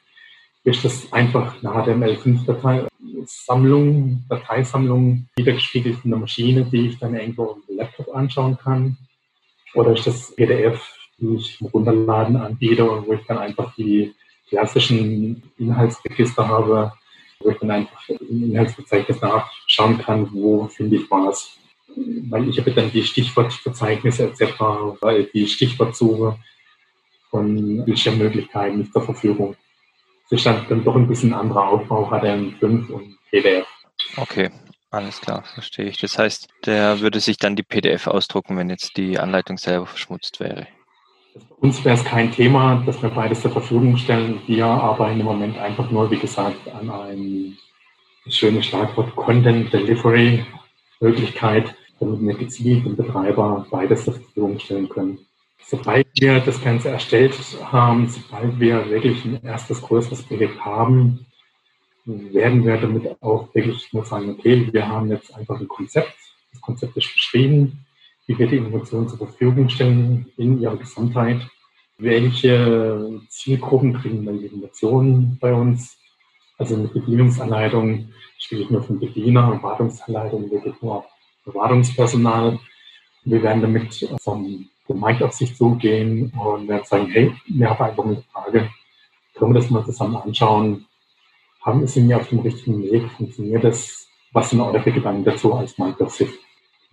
Ist 0.64 0.84
das 0.84 1.14
einfach 1.14 1.64
eine 1.64 1.72
HTML5-Datei, 1.72 2.88
Sammlung, 3.26 4.24
Dateisammlung, 4.28 5.28
wiedergespiegelt 5.36 6.00
in 6.04 6.10
der 6.10 6.20
Maschine, 6.20 6.66
die 6.66 6.88
ich 6.88 6.98
dann 6.98 7.16
irgendwo 7.16 7.44
auf 7.52 7.58
dem 7.68 7.78
Laptop 7.78 8.14
anschauen 8.16 8.58
kann? 8.58 8.98
Oder 9.76 9.94
ist 9.94 10.08
das 10.08 10.36
PDF 10.36 10.95
ich 11.18 11.60
runterladen 11.62 12.36
anbiete 12.36 12.90
und 12.90 13.08
wo 13.08 13.14
ich 13.14 13.26
dann 13.28 13.38
einfach 13.38 13.74
die 13.76 14.14
klassischen 14.50 15.44
Inhaltsregister 15.58 16.48
habe, 16.48 16.94
wo 17.40 17.50
ich 17.50 17.58
dann 17.60 17.72
einfach 17.72 18.08
im 18.10 18.52
Inhaltsverzeichnis 18.52 19.22
nachschauen 19.22 19.98
kann, 19.98 20.30
wo 20.34 20.68
finde 20.68 20.98
ich 20.98 21.10
was. 21.10 21.58
Weil 22.30 22.50
ich 22.50 22.60
habe 22.60 22.72
dann 22.72 22.92
die 22.92 23.04
Stichwortverzeichnisse 23.04 24.30
etc., 24.30 24.54
die 25.34 25.48
Stichwortsuche 25.48 26.38
von 27.30 27.86
Bildschirmmöglichkeiten 27.86 28.80
nicht 28.80 28.94
zur 28.94 29.04
Verfügung. 29.04 29.56
Das 30.30 30.40
ist 30.40 30.46
dann, 30.46 30.84
doch 30.84 30.96
ein 30.96 31.08
bisschen 31.08 31.34
anderer 31.34 31.68
Aufbau, 31.70 32.10
HTML5 32.10 32.90
und 32.90 33.18
PDF. 33.30 33.68
Okay, 34.18 34.50
alles 34.90 35.22
klar, 35.22 35.44
verstehe 35.54 35.86
ich. 35.86 35.98
Das 35.98 36.18
heißt, 36.18 36.50
der 36.66 37.00
würde 37.02 37.20
sich 37.20 37.38
dann 37.38 37.56
die 37.56 37.64
PDF 37.64 38.08
ausdrucken, 38.08 38.58
wenn 38.58 38.70
jetzt 38.70 38.98
die 38.98 39.20
Anleitung 39.20 39.58
selber 39.58 39.86
verschmutzt 39.86 40.40
wäre. 40.40 40.68
Uns 41.60 41.84
wäre 41.84 41.96
es 41.96 42.04
kein 42.04 42.32
Thema, 42.32 42.84
dass 42.86 43.02
wir 43.02 43.10
beides 43.10 43.42
zur 43.42 43.52
Verfügung 43.52 43.98
stellen. 43.98 44.40
Wir 44.48 44.66
arbeiten 44.66 45.20
im 45.20 45.26
Moment 45.26 45.58
einfach 45.58 45.90
nur, 45.90 46.10
wie 46.12 46.20
gesagt, 46.20 46.68
an 46.70 46.90
einem 46.90 47.58
schönen 48.28 48.64
Schlagwort 48.64 49.16
Content 49.16 49.74
Delivery 49.74 50.46
Möglichkeit, 51.00 51.76
damit 52.00 52.22
wir 52.22 52.34
gezielt 52.36 52.86
dem 52.86 52.96
Betreiber 52.96 53.66
beides 53.70 54.06
zur 54.06 54.14
Verfügung 54.14 54.60
stellen 54.60 54.88
können. 54.90 55.20
Sobald 55.66 56.08
wir 56.20 56.40
das 56.40 56.62
Ganze 56.64 56.90
erstellt 56.90 57.36
haben, 57.64 58.08
sobald 58.08 58.60
wir 58.60 58.90
wirklich 58.90 59.26
ein 59.26 59.44
erstes 59.44 59.82
größeres 59.82 60.24
Projekt 60.24 60.64
haben, 60.64 61.26
werden 62.06 62.64
wir 62.64 62.78
damit 62.78 63.22
auch 63.22 63.54
wirklich 63.56 63.92
nur 63.92 64.06
sagen, 64.06 64.30
okay, 64.30 64.70
wir 64.72 64.88
haben 64.88 65.10
jetzt 65.10 65.34
einfach 65.36 65.60
ein 65.60 65.68
Konzept. 65.68 66.14
Das 66.52 66.62
Konzept 66.62 66.96
ist 66.96 67.12
beschrieben 67.12 67.85
wie 68.28 68.38
wir 68.38 68.48
die 68.48 68.58
Informationen 68.58 69.08
zur 69.08 69.18
Verfügung 69.18 69.70
stellen 69.70 70.32
in 70.38 70.62
ihrer 70.62 70.78
Gesamtheit, 70.78 71.42
welche 71.98 73.22
Zielgruppen 73.30 73.94
kriegen 73.94 74.26
dann 74.26 74.40
die 74.40 74.46
Informationen 74.46 75.38
bei 75.40 75.54
uns. 75.54 75.98
Also 76.58 76.78
mit 76.78 76.94
Bedienungsanleitung 76.94 78.10
spiele 78.38 78.64
ich 78.64 78.70
nur 78.70 78.84
von 78.84 79.00
Bediener 79.00 79.62
Wartungsanleitung 79.62 80.50
wirklich 80.52 80.76
nur 80.82 81.06
Wartungspersonal. 81.46 82.60
Wir 83.24 83.44
werden 83.44 83.62
damit 83.62 84.08
vom 84.22 84.68
der 84.88 84.96
Marktaufsicht 84.96 85.58
zugehen 85.58 86.32
und 86.32 86.68
werden 86.68 86.86
sagen, 86.86 87.08
hey, 87.08 87.34
wir 87.48 87.70
haben 87.70 87.84
einfach 87.84 88.06
eine 88.06 88.24
Frage, 88.32 88.70
können 89.34 89.54
wir 89.54 89.62
das 89.62 89.70
mal 89.70 89.84
zusammen 89.84 90.16
anschauen? 90.18 90.86
Haben, 91.62 91.88
sind 91.88 92.08
wir 92.08 92.18
auf 92.18 92.30
dem 92.30 92.40
richtigen 92.40 92.84
Weg? 92.84 93.10
Funktioniert 93.12 93.64
das? 93.64 94.08
Was 94.32 94.52
sind 94.52 94.62
eure 94.62 94.80
Gedanken 94.80 95.24
dazu 95.24 95.54
als 95.54 95.78
Marktaufsicht? 95.78 96.45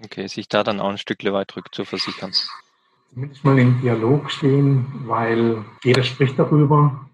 Okay, 0.04 0.26
sich 0.26 0.48
da 0.48 0.64
dann 0.64 0.80
auch 0.80 0.90
ein 0.90 0.98
Stück 0.98 1.22
weit 1.24 1.56
rück 1.56 1.74
zu 1.74 1.84
versichern. 1.84 2.32
Zumindest 3.12 3.44
mal 3.44 3.58
im 3.58 3.80
Dialog 3.80 4.30
stehen, 4.30 4.86
weil 5.06 5.64
jeder 5.84 6.02
spricht 6.02 6.38
darüber. 6.38 7.06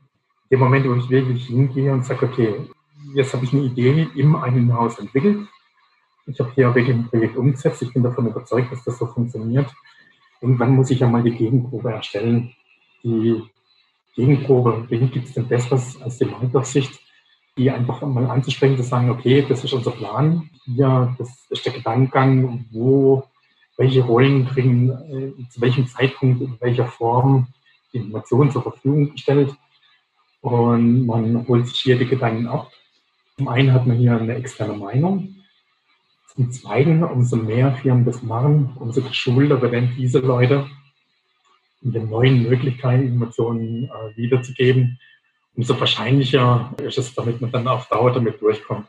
Im 0.48 0.60
Moment, 0.60 0.86
wo 0.86 0.94
ich 0.94 1.10
wirklich 1.10 1.46
hingehe 1.46 1.92
und 1.92 2.06
sage, 2.06 2.26
okay, 2.26 2.54
jetzt 3.14 3.34
habe 3.34 3.44
ich 3.44 3.52
eine 3.52 3.62
Idee 3.62 4.08
im 4.14 4.36
eigenen 4.36 4.72
Haus 4.72 4.98
entwickelt. 4.98 5.46
Ich 6.26 6.38
habe 6.40 6.50
hier 6.54 6.74
wirklich 6.74 6.96
ein 6.96 7.08
Projekt 7.08 7.36
umgesetzt. 7.36 7.82
Ich 7.82 7.92
bin 7.92 8.02
davon 8.02 8.26
überzeugt, 8.26 8.72
dass 8.72 8.84
das 8.84 8.98
so 8.98 9.06
funktioniert. 9.06 9.70
Irgendwann 10.40 10.74
muss 10.74 10.90
ich 10.90 11.00
ja 11.00 11.08
mal 11.08 11.22
die 11.22 11.32
Gegenprobe 11.32 11.90
erstellen. 11.90 12.54
Die 13.02 13.42
Gegenprobe, 14.14 14.86
wen 14.88 15.10
gibt 15.10 15.28
es 15.28 15.34
denn 15.34 15.48
Besseres 15.48 16.00
als 16.00 16.18
die 16.18 16.26
Marktaufsicht? 16.26 17.00
Die 17.58 17.70
einfach 17.70 18.00
mal 18.02 18.26
anzusprechen, 18.26 18.76
zu 18.76 18.84
sagen, 18.84 19.10
okay, 19.10 19.44
das 19.46 19.64
ist 19.64 19.72
unser 19.72 19.90
Plan, 19.90 20.48
hier, 20.64 21.14
das 21.18 21.46
ist 21.50 21.66
der 21.66 21.72
Gedankengang, 21.72 22.66
wo, 22.70 23.24
welche 23.76 24.02
Rollen 24.02 24.46
kriegen, 24.46 24.90
äh, 24.90 25.48
zu 25.50 25.60
welchem 25.60 25.86
Zeitpunkt, 25.86 26.40
in 26.40 26.56
welcher 26.60 26.86
Form 26.86 27.48
die 27.92 27.98
Informationen 27.98 28.50
zur 28.50 28.62
Verfügung 28.62 29.12
gestellt. 29.12 29.54
Und 30.40 31.06
man 31.06 31.46
holt 31.48 31.66
sich 31.66 31.80
hier 31.80 31.98
die 31.98 32.06
Gedanken 32.06 32.46
ab. 32.46 32.70
Zum 33.36 33.48
einen 33.48 33.72
hat 33.72 33.86
man 33.86 33.96
hier 33.96 34.16
eine 34.16 34.34
externe 34.36 34.74
Meinung. 34.74 35.34
Zum 36.34 36.50
Zweiten, 36.52 37.02
umso 37.02 37.36
mehr 37.36 37.72
Firmen 37.72 38.04
das 38.04 38.22
machen, 38.22 38.70
umso 38.76 39.02
geschulter 39.02 39.60
werden 39.60 39.94
diese 39.96 40.20
Leute 40.20 40.68
in 41.82 41.92
den 41.92 42.08
neuen 42.08 42.42
Möglichkeiten, 42.44 43.06
Informationen 43.06 43.84
äh, 43.84 44.16
wiederzugeben, 44.16 44.98
umso 45.58 45.78
wahrscheinlicher 45.78 46.72
ist 46.80 46.96
es, 46.96 47.14
damit 47.14 47.40
man 47.40 47.52
dann 47.52 47.68
auf 47.68 47.88
Dauer 47.88 48.12
damit 48.12 48.40
durchkommt. 48.40 48.86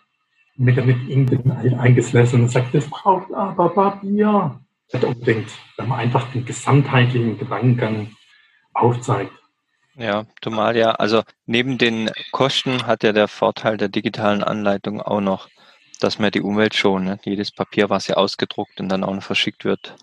Mit 0.55 0.77
damit 0.77 1.09
irgendein 1.09 1.79
eingesessen 1.79 2.41
und 2.41 2.49
sagt, 2.49 2.73
das 2.73 2.89
braucht 2.89 3.33
aber 3.33 3.69
Papier. 3.69 4.59
Nicht 4.93 5.03
unbedingt, 5.03 5.49
wenn 5.77 5.87
man 5.87 5.99
einfach 5.99 6.31
den 6.31 6.45
gesamtheitlichen 6.45 7.37
Gedankengang 7.37 8.15
aufzeigt. 8.73 9.31
Ja, 9.95 10.25
zumal 10.41 10.77
ja, 10.77 10.91
also 10.91 11.23
neben 11.45 11.77
den 11.77 12.09
Kosten 12.31 12.87
hat 12.87 13.03
ja 13.03 13.11
der 13.11 13.27
Vorteil 13.27 13.77
der 13.77 13.89
digitalen 13.89 14.43
Anleitung 14.43 15.01
auch 15.01 15.21
noch, 15.21 15.49
dass 15.99 16.19
man 16.19 16.31
die 16.31 16.41
Umwelt 16.41 16.75
schont. 16.75 17.05
Ne? 17.05 17.19
Jedes 17.23 17.51
Papier, 17.51 17.89
was 17.89 18.07
ja 18.07 18.15
ausgedruckt 18.15 18.79
und 18.79 18.89
dann 18.89 19.03
auch 19.03 19.13
noch 19.13 19.23
verschickt 19.23 19.65
wird, 19.65 19.95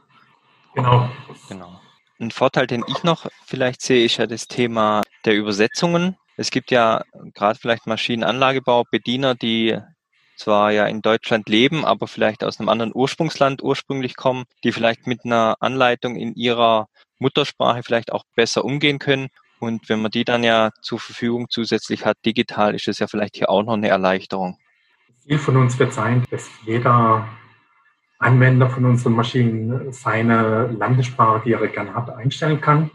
Genau. 0.76 1.08
Genau. 1.48 1.80
Ein 2.20 2.30
Vorteil, 2.30 2.66
den 2.66 2.84
ich 2.86 3.02
noch 3.02 3.26
vielleicht 3.46 3.80
sehe, 3.80 4.04
ist 4.04 4.18
ja 4.18 4.26
das 4.26 4.46
Thema 4.46 5.02
der 5.24 5.34
Übersetzungen. 5.34 6.16
Es 6.36 6.50
gibt 6.50 6.70
ja 6.70 7.02
gerade 7.34 7.58
vielleicht 7.58 7.86
Maschinenanlagebau, 7.86 8.84
Bediener, 8.90 9.34
die 9.34 9.78
zwar 10.36 10.70
ja 10.70 10.86
in 10.86 11.00
Deutschland 11.00 11.48
leben, 11.48 11.84
aber 11.84 12.06
vielleicht 12.06 12.44
aus 12.44 12.60
einem 12.60 12.68
anderen 12.68 12.92
Ursprungsland 12.94 13.62
ursprünglich 13.62 14.16
kommen, 14.16 14.44
die 14.62 14.72
vielleicht 14.72 15.06
mit 15.06 15.24
einer 15.24 15.56
Anleitung 15.60 16.16
in 16.16 16.34
ihrer 16.34 16.88
Muttersprache 17.18 17.82
vielleicht 17.82 18.12
auch 18.12 18.24
besser 18.34 18.64
umgehen 18.64 18.98
können. 18.98 19.28
Und 19.58 19.88
wenn 19.88 20.02
man 20.02 20.10
die 20.10 20.24
dann 20.24 20.44
ja 20.44 20.70
zur 20.82 21.00
Verfügung 21.00 21.46
zusätzlich 21.48 22.04
hat, 22.04 22.18
digital, 22.26 22.74
ist 22.74 22.88
es 22.88 22.98
ja 22.98 23.06
vielleicht 23.06 23.36
hier 23.36 23.48
auch 23.48 23.62
noch 23.62 23.72
eine 23.72 23.88
Erleichterung. 23.88 24.58
Ziel 25.22 25.38
von 25.38 25.56
uns 25.56 25.78
wird 25.78 25.94
sein, 25.94 26.24
dass 26.30 26.48
jeder 26.66 27.26
Anwender 28.18 28.68
von 28.68 28.84
unseren 28.84 29.14
Maschinen 29.14 29.92
seine 29.92 30.68
Landessprache, 30.68 31.42
die 31.44 31.52
er 31.52 31.66
gerne 31.68 31.94
hat, 31.94 32.10
einstellen 32.10 32.60
kann. 32.60 32.90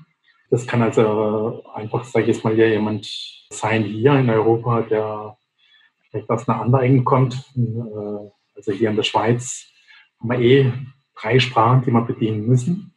Das 0.51 0.67
kann 0.67 0.81
also 0.81 1.63
einfach, 1.73 2.03
sage 2.03 2.25
ich 2.25 2.35
jetzt 2.35 2.43
mal, 2.43 2.57
ja 2.57 2.65
jemand 2.65 3.07
sein 3.49 3.85
hier 3.85 4.19
in 4.19 4.29
Europa, 4.29 4.81
der 4.81 5.37
vielleicht 6.09 6.29
aus 6.29 6.47
einer 6.47 6.61
anderen 6.61 6.83
Ecke 6.83 7.03
kommt. 7.05 7.35
Äh, 7.55 8.29
also 8.55 8.73
hier 8.73 8.89
in 8.89 8.97
der 8.97 9.03
Schweiz 9.03 9.65
haben 10.19 10.29
wir 10.29 10.39
eh 10.39 10.73
drei 11.15 11.39
Sprachen, 11.39 11.83
die 11.83 11.91
wir 11.91 12.01
bedienen 12.01 12.45
müssen. 12.45 12.93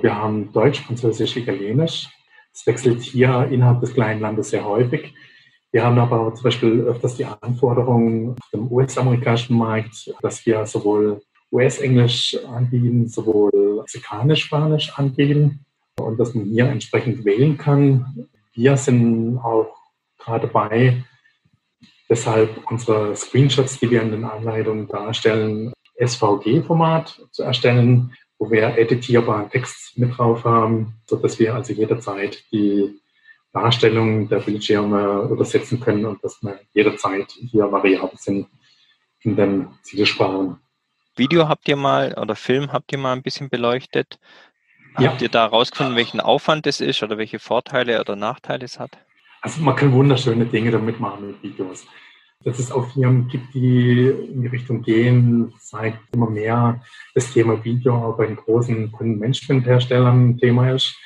Wir 0.00 0.14
haben 0.14 0.52
Deutsch, 0.52 0.80
Französisch, 0.80 1.36
Italienisch. 1.36 2.08
Das 2.52 2.66
wechselt 2.66 3.02
hier 3.02 3.48
innerhalb 3.50 3.80
des 3.80 3.94
kleinen 3.94 4.20
Landes 4.20 4.50
sehr 4.50 4.64
häufig. 4.64 5.12
Wir 5.72 5.84
haben 5.84 5.98
aber 5.98 6.32
zum 6.34 6.44
Beispiel 6.44 6.82
öfters 6.82 7.16
die 7.16 7.24
Anforderungen 7.24 8.36
auf 8.38 8.50
dem 8.52 8.70
US-amerikanischen 8.70 9.58
Markt, 9.58 10.14
dass 10.22 10.46
wir 10.46 10.66
sowohl 10.66 11.20
US-Englisch 11.50 12.38
anbieten, 12.46 13.08
sowohl 13.08 13.78
Mexikanisch-Spanisch 13.80 14.96
anbieten 14.96 15.64
und 16.02 16.18
dass 16.18 16.34
man 16.34 16.44
hier 16.44 16.66
entsprechend 16.66 17.24
wählen 17.24 17.56
kann. 17.56 18.28
Wir 18.54 18.76
sind 18.76 19.38
auch 19.38 19.74
gerade 20.18 20.46
dabei, 20.46 21.04
deshalb 22.08 22.70
unsere 22.70 23.16
Screenshots, 23.16 23.78
die 23.80 23.90
wir 23.90 24.02
in 24.02 24.12
den 24.12 24.24
Anleitungen 24.24 24.88
darstellen, 24.88 25.72
SVG-Format 25.98 27.20
zu 27.30 27.42
erstellen, 27.42 28.12
wo 28.38 28.50
wir 28.50 28.76
editierbaren 28.76 29.50
Text 29.50 29.96
mit 29.96 30.16
drauf 30.16 30.44
haben, 30.44 31.00
sodass 31.08 31.38
wir 31.38 31.54
also 31.54 31.72
jederzeit 31.72 32.42
die 32.50 33.00
Darstellung 33.52 34.28
der 34.28 34.40
Bildschirme 34.40 35.28
übersetzen 35.30 35.78
können 35.78 36.06
und 36.06 36.24
dass 36.24 36.42
wir 36.42 36.58
jederzeit 36.72 37.30
hier 37.30 37.70
variabel 37.70 38.18
sind 38.18 38.48
in 39.20 39.36
den 39.36 39.68
Zielsprachen. 39.82 40.56
Video 41.14 41.48
habt 41.48 41.68
ihr 41.68 41.76
mal 41.76 42.14
oder 42.14 42.34
Film 42.34 42.72
habt 42.72 42.90
ihr 42.92 42.98
mal 42.98 43.12
ein 43.12 43.22
bisschen 43.22 43.50
beleuchtet. 43.50 44.18
Ja. 44.98 45.10
Habt 45.10 45.22
ihr 45.22 45.28
da 45.28 45.44
herausgefunden, 45.44 45.96
welchen 45.96 46.20
Aufwand 46.20 46.66
es 46.66 46.80
ist 46.80 47.02
oder 47.02 47.16
welche 47.16 47.38
Vorteile 47.38 48.00
oder 48.00 48.16
Nachteile 48.16 48.64
es 48.64 48.78
hat? 48.78 48.98
Also 49.40 49.60
man 49.62 49.74
kann 49.74 49.92
wunderschöne 49.92 50.46
Dinge 50.46 50.70
damit 50.70 51.00
machen 51.00 51.28
mit 51.28 51.42
Videos. 51.42 51.86
Dass 52.44 52.58
es 52.58 52.72
auch 52.72 52.92
Firmen 52.92 53.28
gibt, 53.28 53.54
die 53.54 54.08
in 54.08 54.42
die 54.42 54.48
Richtung 54.48 54.82
gehen, 54.82 55.52
zeigt 55.60 55.98
immer 56.12 56.28
mehr 56.28 56.82
das 57.14 57.32
Thema 57.32 57.62
Video 57.64 58.14
bei 58.16 58.26
den 58.26 58.36
großen 58.36 58.90
Kundenmanagementherstellern 58.92 60.30
ein 60.30 60.38
Thema 60.38 60.70
ist. 60.72 60.96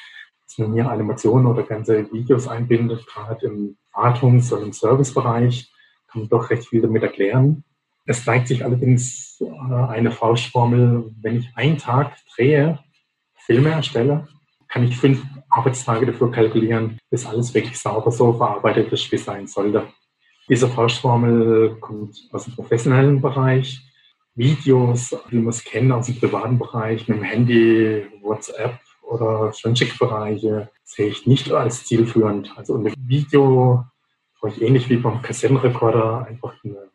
Dass 0.47 0.59
man 0.59 0.73
hier 0.75 0.91
Animationen 0.91 1.47
oder 1.47 1.63
ganze 1.63 2.11
Videos 2.13 2.49
einbindet, 2.49 3.07
gerade 3.07 3.47
im 3.47 3.77
Wartungs- 3.93 4.53
und 4.53 4.63
im 4.63 4.73
Servicebereich, 4.73 5.71
kann 6.09 6.23
man 6.23 6.29
doch 6.29 6.51
recht 6.51 6.69
viel 6.69 6.81
damit 6.81 7.03
erklären. 7.03 7.65
Es 8.07 8.25
zeigt 8.25 8.49
sich 8.49 8.65
allerdings 8.65 9.41
äh, 9.41 9.75
eine 9.75 10.11
Faustformel, 10.11 11.13
wenn 11.21 11.39
ich 11.39 11.51
einen 11.57 11.77
Tag 11.77 12.17
drehe, 12.35 12.79
Filme 13.47 13.71
erstelle, 13.71 14.27
kann 14.69 14.83
ich 14.85 14.97
fünf 14.97 15.23
Arbeitstage 15.49 16.07
dafür 16.07 16.33
kalkulieren, 16.33 16.99
bis 17.11 17.25
alles 17.25 17.55
wirklich 17.55 17.79
sauber 17.79 18.11
so 18.11 18.33
verarbeitet 18.33 18.93
ist, 18.93 19.11
wie 19.13 19.17
es 19.17 19.25
sein 19.25 19.47
sollte. 19.47 19.87
Diese 20.49 20.69
Faustformel 20.69 21.77
kommt 21.81 22.29
aus 22.33 22.45
dem 22.45 22.55
professionellen 22.55 23.21
Bereich. 23.21 23.81
Videos, 24.35 25.17
wie 25.31 25.39
man 25.39 25.49
es 25.49 25.65
kennt, 25.65 25.93
aus 25.93 26.07
dem 26.07 26.19
privaten 26.19 26.59
Bereich, 26.59 27.07
mit 27.07 27.19
dem 27.19 27.25
Handy, 27.25 28.07
WhatsApp 28.21 28.81
oder 29.03 29.53
Friendship-Bereiche, 29.53 30.69
sehe 30.83 31.09
ich 31.09 31.27
nicht 31.27 31.51
als 31.53 31.85
zielführend. 31.85 32.53
Also 32.57 32.77
ein 32.77 32.93
Video 33.07 33.85
brauche 34.41 34.53
ich 34.53 34.63
ähnlich 34.63 34.91
wie 34.91 34.97
beim 34.97 35.23
Kassettenrekorder 35.23 36.27
einfach 36.29 36.53
eine 36.65 36.91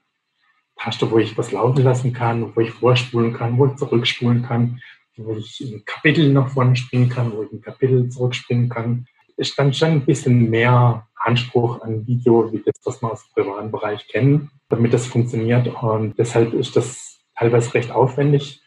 Taste, 0.77 1.09
wo 1.09 1.17
ich 1.17 1.37
was 1.37 1.51
laufen 1.51 1.83
lassen 1.83 2.11
kann, 2.11 2.55
wo 2.55 2.59
ich 2.59 2.71
vorspulen 2.71 3.33
kann, 3.33 3.57
wo 3.57 3.67
ich 3.67 3.75
zurückspulen 3.75 4.43
kann, 4.43 4.81
wo 5.25 5.35
ich 5.35 5.59
ein 5.61 5.83
Kapitel 5.85 6.31
nach 6.31 6.49
vorne 6.49 6.75
springen 6.75 7.09
kann, 7.09 7.31
wo 7.31 7.43
ich 7.43 7.51
ein 7.51 7.61
Kapitel 7.61 8.09
zurückspringen 8.09 8.69
kann. 8.69 9.05
Ist 9.37 9.57
dann 9.57 9.73
schon 9.73 9.89
ein 9.89 10.05
bisschen 10.05 10.49
mehr 10.49 11.07
Anspruch 11.23 11.81
an 11.81 12.05
Video, 12.07 12.51
wie 12.51 12.61
das, 12.65 12.75
was 12.83 13.01
wir 13.01 13.11
aus 13.11 13.25
dem 13.25 13.43
privaten 13.43 13.71
Bereich 13.71 14.07
kennen, 14.07 14.51
damit 14.69 14.93
das 14.93 15.05
funktioniert. 15.05 15.67
Und 15.81 16.17
deshalb 16.17 16.53
ist 16.53 16.75
das 16.75 17.19
teilweise 17.35 17.73
recht 17.73 17.91
aufwendig. 17.91 18.61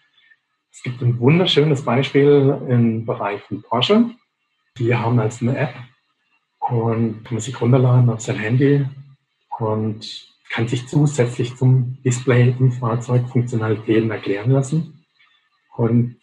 Es 0.72 0.82
gibt 0.82 1.00
ein 1.02 1.18
wunderschönes 1.20 1.82
Beispiel 1.84 2.58
im 2.68 3.06
Bereich 3.06 3.42
von 3.42 3.62
Porsche. 3.62 4.10
Die 4.78 4.94
haben 4.94 5.20
als 5.20 5.40
eine 5.40 5.56
App 5.56 5.74
und 6.58 7.24
kann 7.24 7.34
man 7.34 7.40
sich 7.40 7.60
runterladen 7.60 8.10
auf 8.10 8.20
sein 8.20 8.38
Handy 8.38 8.84
und 9.58 10.28
kann 10.50 10.68
sich 10.68 10.86
zusätzlich 10.86 11.56
zum 11.56 11.98
Display 12.04 12.54
im 12.58 12.72
Fahrzeug 12.72 13.28
Funktionalitäten 13.28 14.10
erklären 14.10 14.50
lassen. 14.50 15.04
Und 15.76 16.16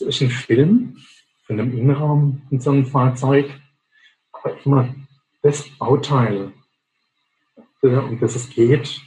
ist 0.00 0.20
ein 0.20 0.30
Film 0.30 0.96
von 1.46 1.60
einem 1.60 1.76
Innenraum 1.76 2.42
in 2.50 2.60
so 2.60 2.70
einem 2.70 2.86
Fahrzeug, 2.86 3.50
aber 4.32 4.58
immer 4.64 4.94
das 5.42 5.68
Bauteil, 5.78 6.52
um 7.82 8.18
das 8.20 8.34
es 8.34 8.50
geht, 8.50 9.00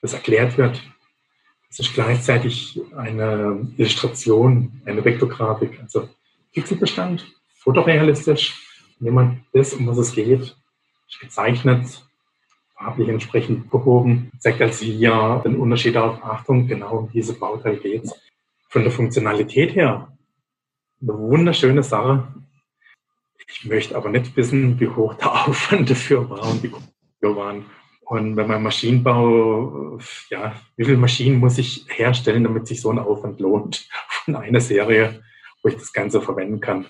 das 0.00 0.14
erklärt 0.14 0.56
wird, 0.56 0.82
das 1.68 1.80
ist 1.80 1.94
gleichzeitig 1.94 2.80
eine 2.96 3.68
Illustration, 3.76 4.80
eine 4.86 5.04
Vektorgrafik, 5.04 5.78
also 5.80 6.08
Pixelbestand, 6.52 7.26
fotorealistisch. 7.56 8.64
Wenn 9.00 9.14
man 9.14 9.44
das, 9.52 9.74
um 9.74 9.86
was 9.86 9.98
es 9.98 10.12
geht, 10.12 10.56
gezeichnet, 11.20 12.02
farblich 12.76 13.08
entsprechend 13.08 13.70
behoben, 13.70 14.30
zeigt 14.38 14.62
also 14.62 14.84
hier 14.84 15.42
den 15.44 15.56
Unterschied 15.56 15.96
auf 15.96 16.24
Achtung, 16.24 16.66
genau 16.66 16.98
um 16.98 17.12
diese 17.12 17.34
Bauteil 17.34 17.76
geht 17.76 18.04
es. 18.04 18.27
Von 18.68 18.82
der 18.82 18.92
Funktionalität 18.92 19.74
her 19.74 20.16
eine 21.00 21.18
wunderschöne 21.18 21.82
Sache. 21.82 22.28
Ich 23.48 23.64
möchte 23.64 23.96
aber 23.96 24.10
nicht 24.10 24.36
wissen, 24.36 24.78
wie 24.78 24.88
hoch 24.88 25.14
der 25.14 25.32
Aufwand 25.48 25.90
dafür 25.90 26.28
war 26.28 26.50
und 26.50 26.62
wie 26.62 26.68
gut 26.68 26.82
wir 27.20 27.34
waren. 27.36 27.66
Und 28.04 28.36
wenn 28.36 28.48
man 28.48 28.62
Maschinenbau, 28.62 29.98
ja, 30.30 30.54
wie 30.76 30.84
viele 30.84 30.96
Maschinen 30.96 31.38
muss 31.38 31.58
ich 31.58 31.84
herstellen, 31.88 32.44
damit 32.44 32.66
sich 32.66 32.80
so 32.80 32.90
ein 32.90 32.98
Aufwand 32.98 33.40
lohnt 33.40 33.88
von 34.08 34.36
einer 34.36 34.60
Serie, 34.60 35.22
wo 35.62 35.68
ich 35.68 35.76
das 35.76 35.92
Ganze 35.92 36.20
verwenden 36.20 36.60
kann. 36.60 36.86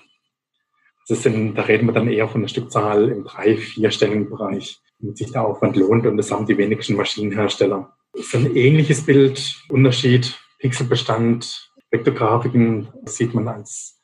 Das 1.07 1.23
sind, 1.23 1.55
da 1.55 1.63
reden 1.63 1.87
wir 1.87 1.93
dann 1.93 2.07
eher 2.07 2.27
von 2.27 2.41
einer 2.41 2.47
Stückzahl 2.47 3.09
im 3.09 3.23
drei-, 3.23 3.57
vierstelligen 3.57 4.29
Bereich 4.29 4.79
damit 4.99 5.17
sich 5.17 5.31
der 5.31 5.45
Aufwand 5.45 5.75
lohnt 5.75 6.05
und 6.05 6.17
das 6.17 6.31
haben 6.31 6.45
die 6.45 6.57
wenigsten 6.57 6.95
Maschinenhersteller. 6.95 7.95
Das 8.13 8.25
ist 8.25 8.35
ein 8.35 8.55
ähnliches 8.55 9.05
Bild, 9.05 9.55
Unterschied, 9.69 10.37
Pixelbestand, 10.59 11.68
Vektorgrafiken 11.91 12.87
sieht 13.05 13.33
man 13.33 13.47
als 13.47 14.01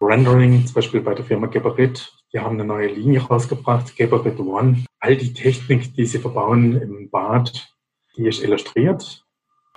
Rendering, 0.00 0.66
zum 0.66 0.74
Beispiel 0.74 1.00
bei 1.00 1.14
der 1.14 1.24
Firma 1.24 1.46
Geberit. 1.46 2.12
Die 2.32 2.40
haben 2.40 2.54
eine 2.54 2.64
neue 2.64 2.88
Linie 2.88 3.22
rausgebracht, 3.22 3.96
Geberit 3.96 4.38
One. 4.40 4.84
All 5.00 5.16
die 5.16 5.32
Technik, 5.32 5.94
die 5.94 6.06
sie 6.06 6.18
verbauen 6.18 6.80
im 6.80 7.10
Bad, 7.10 7.72
die 8.16 8.26
ist 8.26 8.42
illustriert, 8.42 9.24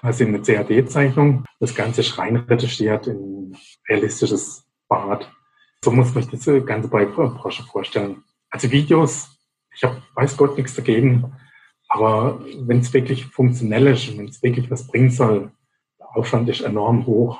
also 0.01 0.23
in 0.23 0.35
eine 0.35 0.41
CAD-Zeichnung. 0.41 1.45
Das 1.59 1.75
Ganze 1.75 2.01
ist 2.01 2.17
rein 2.17 2.37
retuschiert 2.37 3.07
in 3.07 3.55
realistisches 3.87 4.65
Bad. 4.87 5.31
So 5.83 5.91
muss 5.91 6.13
man 6.13 6.23
sich 6.23 6.43
das 6.43 6.65
Ganze 6.65 6.89
Porsche 6.89 7.63
vorstellen. 7.63 8.23
Also 8.49 8.71
Videos 8.71 9.37
ich 9.77 9.83
habe, 9.83 10.01
weiß 10.15 10.37
Gott, 10.37 10.57
nichts 10.57 10.75
dagegen. 10.75 11.31
Aber 11.87 12.43
wenn 12.61 12.79
es 12.79 12.93
wirklich 12.93 13.25
funktionell 13.27 13.87
ist 13.87 14.09
und 14.09 14.17
wenn 14.17 14.27
es 14.27 14.41
wirklich 14.41 14.69
was 14.69 14.87
bringen 14.87 15.11
soll, 15.11 15.51
Aufwand 16.17 16.49
ist 16.49 16.61
enorm 16.61 17.05
hoch. 17.05 17.39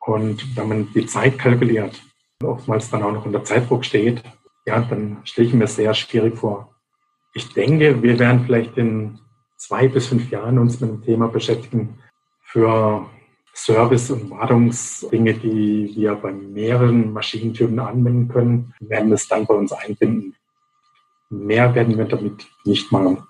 Und 0.00 0.56
wenn 0.56 0.68
man 0.68 0.92
die 0.92 1.06
Zeit 1.06 1.38
kalkuliert, 1.38 2.00
oftmals 2.42 2.90
dann 2.90 3.02
auch 3.02 3.12
noch 3.12 3.26
unter 3.26 3.44
Zeitdruck 3.44 3.84
steht, 3.84 4.22
ja, 4.66 4.80
dann 4.80 5.18
stelle 5.24 5.48
ich 5.48 5.54
mir 5.54 5.66
sehr 5.66 5.94
schwierig 5.94 6.36
vor. 6.36 6.74
Ich 7.34 7.52
denke, 7.52 8.02
wir 8.02 8.18
werden 8.18 8.44
vielleicht 8.44 8.76
in 8.76 9.18
zwei 9.56 9.88
bis 9.88 10.08
fünf 10.08 10.30
Jahren 10.30 10.58
uns 10.58 10.80
mit 10.80 10.90
dem 10.90 11.02
Thema 11.02 11.28
beschäftigen 11.28 11.98
für 12.42 13.06
Service- 13.54 14.10
und 14.10 14.30
Wartungsdinge, 14.30 15.34
die 15.34 15.92
wir 15.94 16.14
bei 16.14 16.32
mehreren 16.32 17.12
Maschinentypen 17.12 17.78
anwenden 17.78 18.28
können, 18.28 18.74
wir 18.80 18.90
werden 18.90 19.12
es 19.12 19.28
dann 19.28 19.46
bei 19.46 19.54
uns 19.54 19.72
einbinden. 19.72 20.34
Mehr 21.28 21.74
werden 21.74 21.96
wir 21.96 22.06
damit 22.06 22.46
nicht 22.64 22.90
machen. 22.90 23.22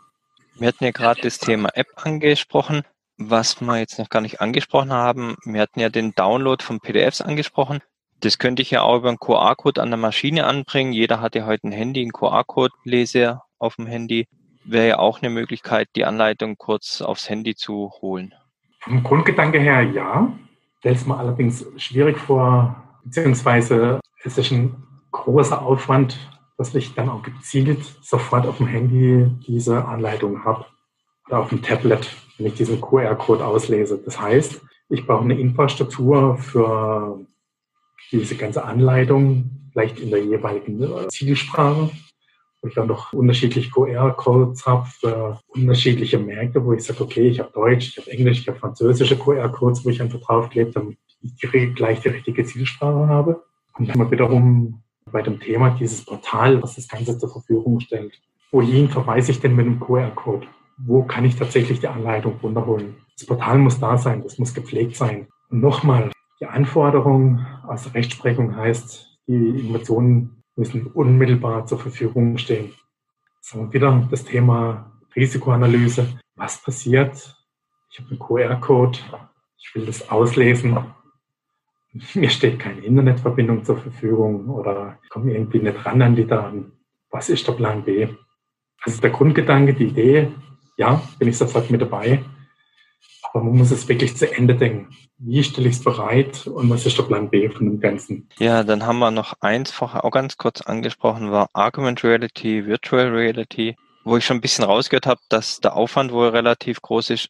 Wir 0.54 0.68
hatten 0.68 0.84
ja 0.84 0.90
gerade 0.90 1.20
das 1.22 1.38
Thema 1.38 1.70
App 1.74 1.88
angesprochen. 1.96 2.82
Was 3.22 3.60
wir 3.60 3.78
jetzt 3.78 3.98
noch 3.98 4.08
gar 4.08 4.22
nicht 4.22 4.40
angesprochen 4.40 4.94
haben, 4.94 5.36
wir 5.44 5.60
hatten 5.60 5.78
ja 5.78 5.90
den 5.90 6.14
Download 6.14 6.64
von 6.64 6.80
PDFs 6.80 7.20
angesprochen. 7.20 7.80
Das 8.20 8.38
könnte 8.38 8.62
ich 8.62 8.70
ja 8.70 8.80
auch 8.80 8.96
über 8.96 9.10
einen 9.10 9.18
QR-Code 9.18 9.82
an 9.82 9.90
der 9.90 9.98
Maschine 9.98 10.46
anbringen. 10.46 10.94
Jeder 10.94 11.20
hat 11.20 11.34
ja 11.34 11.44
heute 11.44 11.68
ein 11.68 11.72
Handy, 11.72 12.00
einen 12.00 12.12
QR-Code-Leser 12.12 13.42
auf 13.58 13.76
dem 13.76 13.86
Handy. 13.86 14.26
Wäre 14.64 14.88
ja 14.88 14.98
auch 14.98 15.20
eine 15.20 15.28
Möglichkeit, 15.28 15.90
die 15.96 16.06
Anleitung 16.06 16.56
kurz 16.56 17.02
aufs 17.02 17.28
Handy 17.28 17.54
zu 17.54 17.92
holen. 18.00 18.32
Vom 18.78 19.02
Grundgedanke 19.02 19.60
her 19.60 19.82
ja. 19.82 20.32
Stellt 20.78 20.96
es 20.96 21.06
mir 21.06 21.18
allerdings 21.18 21.66
schwierig 21.76 22.16
vor, 22.16 22.74
beziehungsweise 23.04 24.00
es 24.24 24.38
ist 24.38 24.50
ein 24.50 24.82
großer 25.10 25.60
Aufwand, 25.60 26.18
dass 26.56 26.74
ich 26.74 26.94
dann 26.94 27.10
auch 27.10 27.22
gezielt 27.22 27.84
sofort 28.00 28.46
auf 28.46 28.56
dem 28.56 28.66
Handy 28.66 29.30
diese 29.46 29.84
Anleitung 29.84 30.42
habe 30.42 30.64
auf 31.38 31.50
dem 31.50 31.62
Tablet, 31.62 32.08
wenn 32.38 32.46
ich 32.46 32.54
diesen 32.54 32.80
QR-Code 32.80 33.44
auslese. 33.44 34.00
Das 34.04 34.20
heißt, 34.20 34.60
ich 34.88 35.06
brauche 35.06 35.24
eine 35.24 35.38
Infrastruktur 35.38 36.36
für 36.36 37.24
diese 38.10 38.36
ganze 38.36 38.64
Anleitung, 38.64 39.50
vielleicht 39.72 40.00
in 40.00 40.10
der 40.10 40.24
jeweiligen 40.24 40.82
äh, 40.82 41.08
Zielsprache, 41.08 41.90
wo 42.60 42.68
ich 42.68 42.74
dann 42.74 42.88
noch 42.88 43.12
unterschiedliche 43.12 43.70
QR-Codes 43.70 44.66
habe 44.66 44.86
für 44.86 45.40
unterschiedliche 45.48 46.18
Märkte, 46.18 46.64
wo 46.64 46.72
ich 46.72 46.82
sage, 46.82 47.02
okay, 47.02 47.28
ich 47.28 47.38
habe 47.38 47.52
Deutsch, 47.52 47.88
ich 47.90 47.98
habe 47.98 48.10
Englisch, 48.10 48.40
ich 48.40 48.48
habe 48.48 48.58
französische 48.58 49.16
QR-Codes, 49.16 49.84
wo 49.84 49.90
ich 49.90 50.02
einfach 50.02 50.20
draufklebe, 50.20 50.72
damit 50.72 50.98
ich 51.22 51.74
gleich 51.74 52.00
die 52.00 52.08
richtige 52.08 52.44
Zielsprache 52.44 53.06
habe. 53.06 53.42
Und 53.78 53.88
dann 53.88 54.10
wiederum 54.10 54.82
bei 55.10 55.22
dem 55.22 55.40
Thema 55.40 55.70
dieses 55.70 56.04
Portal, 56.04 56.62
was 56.62 56.76
das 56.76 56.88
Ganze 56.88 57.18
zur 57.18 57.30
Verfügung 57.30 57.80
stellt. 57.80 58.12
Wohin 58.50 58.88
verweise 58.88 59.30
ich 59.30 59.40
denn 59.40 59.54
mit 59.54 59.66
dem 59.66 59.78
QR-Code? 59.78 60.46
Wo 60.86 61.02
kann 61.02 61.24
ich 61.24 61.36
tatsächlich 61.36 61.80
die 61.80 61.88
Anleitung 61.88 62.38
runterholen? 62.42 62.96
Das 63.18 63.26
Portal 63.26 63.58
muss 63.58 63.78
da 63.78 63.98
sein, 63.98 64.22
das 64.22 64.38
muss 64.38 64.54
gepflegt 64.54 64.96
sein. 64.96 65.28
Und 65.50 65.60
nochmal, 65.60 66.10
die 66.40 66.46
Anforderung 66.46 67.44
aus 67.66 67.92
Rechtsprechung 67.94 68.56
heißt, 68.56 69.18
die 69.26 69.60
Informationen 69.60 70.42
müssen 70.56 70.86
unmittelbar 70.86 71.66
zur 71.66 71.78
Verfügung 71.78 72.38
stehen. 72.38 72.72
So, 73.40 73.72
wieder 73.72 74.06
das 74.10 74.24
Thema 74.24 74.92
Risikoanalyse. 75.14 76.18
Was 76.36 76.62
passiert? 76.62 77.36
Ich 77.90 77.98
habe 77.98 78.10
einen 78.10 78.18
QR-Code, 78.18 78.98
ich 79.58 79.74
will 79.74 79.86
das 79.86 80.10
auslesen. 80.10 80.78
Mir 82.14 82.30
steht 82.30 82.58
keine 82.58 82.80
Internetverbindung 82.80 83.64
zur 83.64 83.76
Verfügung 83.76 84.48
oder 84.48 84.98
ich 85.02 85.08
komme 85.10 85.32
irgendwie 85.32 85.58
nicht 85.58 85.84
ran 85.84 86.00
an 86.00 86.14
die 86.14 86.26
Daten. 86.26 86.72
Was 87.10 87.28
ist 87.28 87.46
der 87.46 87.52
Plan 87.52 87.82
B? 87.82 88.08
Also 88.82 89.00
der 89.00 89.10
Grundgedanke, 89.10 89.74
die 89.74 89.86
Idee, 89.86 90.32
ja, 90.80 91.02
bin 91.18 91.28
ich 91.28 91.36
sofort 91.36 91.70
mit 91.70 91.82
dabei. 91.82 92.24
Aber 93.22 93.44
man 93.44 93.58
muss 93.58 93.70
es 93.70 93.86
wirklich 93.86 94.16
zu 94.16 94.34
Ende 94.34 94.56
denken. 94.56 94.96
Wie 95.18 95.44
stelle 95.44 95.68
ich 95.68 95.76
es 95.76 95.84
bereit 95.84 96.46
und 96.46 96.70
was 96.70 96.86
ist 96.86 96.96
der 96.96 97.02
Plan 97.02 97.28
B 97.28 97.50
von 97.50 97.66
dem 97.66 97.80
Ganzen? 97.80 98.28
Ja, 98.38 98.64
dann 98.64 98.86
haben 98.86 98.98
wir 98.98 99.10
noch 99.10 99.34
eins 99.40 99.70
vorher 99.70 100.06
auch 100.06 100.10
ganz 100.10 100.38
kurz 100.38 100.62
angesprochen, 100.62 101.30
war 101.30 101.50
Argument 101.52 102.02
Reality, 102.02 102.66
Virtual 102.66 103.08
Reality, 103.08 103.76
wo 104.04 104.16
ich 104.16 104.24
schon 104.24 104.38
ein 104.38 104.40
bisschen 104.40 104.64
rausgehört 104.64 105.06
habe, 105.06 105.20
dass 105.28 105.60
der 105.60 105.76
Aufwand 105.76 106.12
wohl 106.12 106.28
relativ 106.28 106.80
groß 106.80 107.10
ist. 107.10 107.28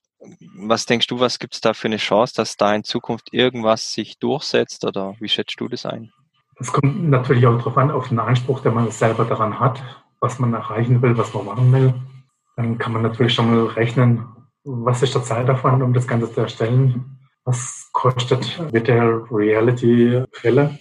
Was 0.55 0.87
denkst 0.87 1.09
du, 1.09 1.19
was 1.19 1.41
gibt 1.41 1.55
es 1.55 1.61
da 1.61 1.75
für 1.75 1.89
eine 1.89 1.97
Chance, 1.97 2.35
dass 2.37 2.57
da 2.57 2.73
in 2.73 2.85
Zukunft 2.85 3.35
irgendwas 3.35 3.93
sich 3.93 4.19
durchsetzt 4.19 4.85
oder 4.85 5.17
wie 5.19 5.29
schätzt 5.29 5.61
du 5.61 5.67
das 5.67 5.85
ein? 5.85 6.13
Es 6.61 6.73
kommt 6.73 7.11
natürlich 7.11 7.47
auch 7.47 7.59
darauf 7.59 7.77
an, 7.77 7.91
auf 7.91 8.11
den 8.11 8.21
Anspruch, 8.21 8.61
der 8.61 8.71
man 8.71 8.91
selber 8.93 9.25
daran 9.25 9.59
hat, 9.59 9.83
was 10.21 10.39
man 10.39 10.55
erreichen 10.55 11.03
will, 11.03 11.19
was 11.19 11.35
man 11.35 11.47
machen 11.47 11.73
will. 11.73 11.95
Dann 12.61 12.77
kann 12.77 12.93
man 12.93 13.01
natürlich 13.01 13.33
schon 13.33 13.51
mal 13.51 13.65
rechnen, 13.69 14.27
was 14.65 15.03
ist 15.03 15.15
der 15.15 15.23
Zeitaufwand, 15.23 15.83
um 15.83 15.95
das 15.95 16.07
Ganze 16.07 16.31
zu 16.31 16.43
erstellen? 16.43 17.19
Was 17.45 17.89
kostet 17.95 18.61
Virtual 18.71 19.27
Reality 19.31 20.23
Brille, 20.31 20.79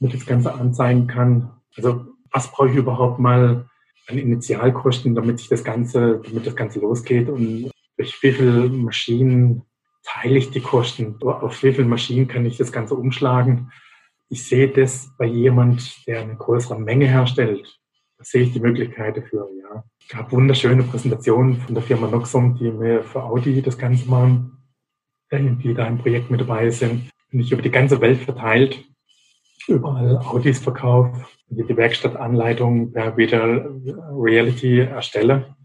damit 0.00 0.16
das 0.16 0.26
Ganze 0.26 0.52
anzeigen 0.52 1.06
kann? 1.06 1.52
Also 1.76 2.06
was 2.32 2.50
brauche 2.50 2.70
ich 2.70 2.74
überhaupt 2.74 3.20
mal 3.20 3.66
an 4.08 4.18
Initialkosten, 4.18 5.14
damit 5.14 5.38
sich 5.38 5.48
das 5.48 5.62
Ganze, 5.62 6.20
damit 6.24 6.44
das 6.44 6.56
Ganze 6.56 6.80
losgeht 6.80 7.28
und 7.28 7.70
durch 7.96 8.20
wie 8.20 8.32
viele 8.32 8.68
Maschinen 8.68 9.62
teile 10.02 10.38
ich 10.38 10.50
die 10.50 10.60
Kosten? 10.60 11.22
Auf 11.22 11.62
wie 11.62 11.72
viele 11.72 11.86
Maschinen 11.86 12.26
kann 12.26 12.46
ich 12.46 12.56
das 12.56 12.72
Ganze 12.72 12.96
umschlagen? 12.96 13.70
Ich 14.28 14.44
sehe 14.44 14.66
das 14.66 15.08
bei 15.16 15.26
jemand, 15.26 16.04
der 16.08 16.22
eine 16.22 16.34
größere 16.34 16.80
Menge 16.80 17.06
herstellt. 17.06 17.78
Da 18.18 18.24
sehe 18.24 18.42
ich 18.42 18.52
die 18.52 18.60
Möglichkeit 18.60 19.16
dafür, 19.16 19.48
ja. 19.60 19.84
Gab 20.12 20.30
wunderschöne 20.30 20.82
Präsentationen 20.82 21.56
von 21.56 21.74
der 21.74 21.82
Firma 21.82 22.06
Noxum, 22.06 22.54
die 22.56 22.70
mir 22.70 23.02
für 23.02 23.22
Audi 23.22 23.62
das 23.62 23.78
Ganze 23.78 24.10
machen, 24.10 24.58
die 25.32 25.72
da 25.72 25.86
im 25.86 25.96
Projekt 25.96 26.30
mit 26.30 26.38
dabei 26.38 26.68
sind. 26.68 27.08
Und 27.32 27.40
ich 27.40 27.50
über 27.50 27.62
die 27.62 27.70
ganze 27.70 27.98
Welt 28.02 28.18
verteilt, 28.18 28.84
überall 29.66 30.18
Audis 30.18 30.58
verkaufe, 30.58 31.24
die 31.48 31.74
Werkstattanleitung 31.74 32.92
per 32.92 33.16
Virtual 33.16 33.80
Reality 34.14 34.80
erstelle. 34.80 35.56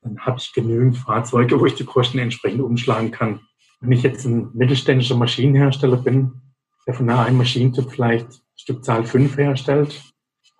Dann 0.00 0.16
habe 0.20 0.38
ich 0.38 0.52
genügend 0.52 0.96
Fahrzeuge, 0.98 1.58
wo 1.58 1.66
ich 1.66 1.74
die 1.74 1.84
Kosten 1.84 2.20
entsprechend 2.20 2.60
umschlagen 2.60 3.10
kann. 3.10 3.40
Wenn 3.80 3.90
ich 3.90 4.04
jetzt 4.04 4.24
ein 4.26 4.52
mittelständischer 4.54 5.16
Maschinenhersteller 5.16 5.96
bin, 5.96 6.40
der 6.86 6.94
von 6.94 7.10
einem 7.10 7.38
Maschinentyp 7.38 7.90
vielleicht 7.90 8.28
Stückzahl 8.54 9.04
5 9.04 9.36
herstellt, 9.36 10.04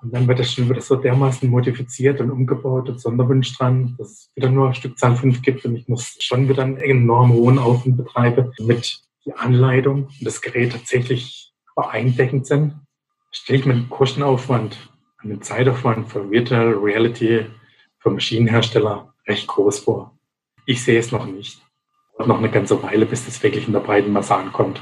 und 0.07 0.15
dann 0.15 0.29
wird 0.29 0.39
das 0.39 0.53
schon 0.53 0.69
wieder 0.69 0.81
so 0.81 0.97
dermaßen 0.97 1.51
modifiziert 1.51 2.21
und 2.21 2.31
umgebaut 2.31 2.89
und 2.89 3.01
Sonderwunsch 3.01 3.57
dran, 3.59 3.97
dass 3.99 4.11
es 4.11 4.31
wieder 4.35 4.49
nur 4.49 4.73
Stückzahl 4.73 5.17
5 5.17 5.43
gibt 5.43 5.65
und 5.65 5.77
ich 5.77 5.89
muss 5.89 6.17
schon 6.21 6.49
wieder 6.49 6.63
einen 6.63 6.77
enorm 6.77 7.33
hohen 7.33 7.59
Aufwand 7.59 7.97
betreiben, 7.97 8.53
damit 8.57 9.01
die 9.25 9.35
Anleitung 9.35 10.05
und 10.05 10.25
das 10.27 10.41
Gerät 10.41 10.73
tatsächlich 10.73 11.53
übereindeckend 11.73 12.47
sind. 12.47 12.75
Stelle 13.33 13.59
ich 13.59 13.67
mir 13.67 13.75
den 13.75 13.91
Kostenaufwand 13.91 14.79
den 15.29 15.43
Zeitaufwand 15.43 16.09
für 16.09 16.31
Virtual 16.31 16.73
Reality 16.75 17.47
für 17.99 18.11
Maschinenhersteller 18.11 19.13
recht 19.27 19.47
groß 19.47 19.81
vor. 19.81 20.17
Ich 20.67 20.85
sehe 20.85 20.99
es 20.99 21.13
noch 21.13 21.27
nicht. 21.27 21.61
Dauert 22.17 22.29
noch 22.29 22.39
eine 22.39 22.51
ganze 22.51 22.81
Weile, 22.83 23.07
bis 23.07 23.25
das 23.25 23.43
wirklich 23.43 23.67
in 23.67 23.73
der 23.73 23.81
breiten 23.81 24.13
Masse 24.13 24.37
ankommt. 24.37 24.81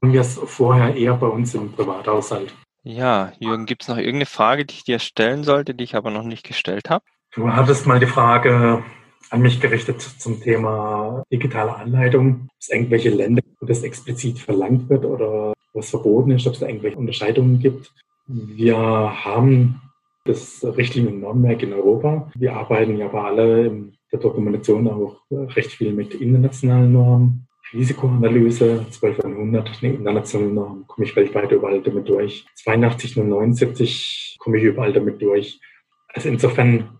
Und 0.00 0.12
wir 0.12 0.20
es 0.20 0.38
vorher 0.38 0.94
eher 0.94 1.14
bei 1.14 1.26
uns 1.26 1.54
im 1.54 1.72
Privathaushalt. 1.72 2.54
Ja, 2.88 3.32
Jürgen, 3.38 3.66
gibt 3.66 3.82
es 3.82 3.88
noch 3.88 3.98
irgendeine 3.98 4.24
Frage, 4.24 4.64
die 4.64 4.72
ich 4.72 4.82
dir 4.82 4.98
stellen 4.98 5.44
sollte, 5.44 5.74
die 5.74 5.84
ich 5.84 5.94
aber 5.94 6.10
noch 6.10 6.22
nicht 6.22 6.42
gestellt 6.42 6.88
habe? 6.88 7.04
Du 7.34 7.52
hattest 7.52 7.86
mal 7.86 8.00
die 8.00 8.06
Frage 8.06 8.82
an 9.28 9.42
mich 9.42 9.60
gerichtet 9.60 10.00
zum 10.00 10.40
Thema 10.40 11.22
digitale 11.30 11.76
Anleitung. 11.76 12.44
Ob 12.44 12.56
es 12.58 12.70
irgendwelche 12.70 13.10
Länder, 13.10 13.42
wo 13.60 13.66
das 13.66 13.82
explizit 13.82 14.38
verlangt 14.38 14.88
wird 14.88 15.04
oder 15.04 15.52
was 15.74 15.90
verboten 15.90 16.30
ist, 16.30 16.46
ob 16.46 16.54
es 16.54 16.60
da 16.60 16.66
irgendwelche 16.66 16.96
Unterscheidungen 16.96 17.58
gibt. 17.58 17.92
Wir 18.26 18.78
haben 18.78 19.82
das 20.24 20.64
Richtlinien-Normwerk 20.64 21.62
in 21.62 21.74
Europa. 21.74 22.30
Wir 22.36 22.54
arbeiten 22.54 22.96
ja 22.96 23.04
aber 23.04 23.26
alle 23.26 23.66
in 23.66 23.98
der 24.10 24.20
Dokumentation 24.20 24.88
auch 24.88 25.20
recht 25.30 25.72
viel 25.72 25.92
mit 25.92 26.14
internationalen 26.14 26.94
Normen. 26.94 27.47
Risikoanalyse 27.72 28.86
1200, 28.86 29.82
eine 29.82 29.94
internationale 29.94 30.52
Norm, 30.52 30.86
komme 30.86 31.06
ich 31.06 31.14
weltweit 31.16 31.52
überall 31.52 31.82
damit 31.82 32.08
durch. 32.08 32.46
8279 32.66 34.36
komme 34.38 34.58
ich 34.58 34.64
überall 34.64 34.92
damit 34.92 35.20
durch. 35.20 35.60
Also 36.08 36.28
insofern 36.28 36.98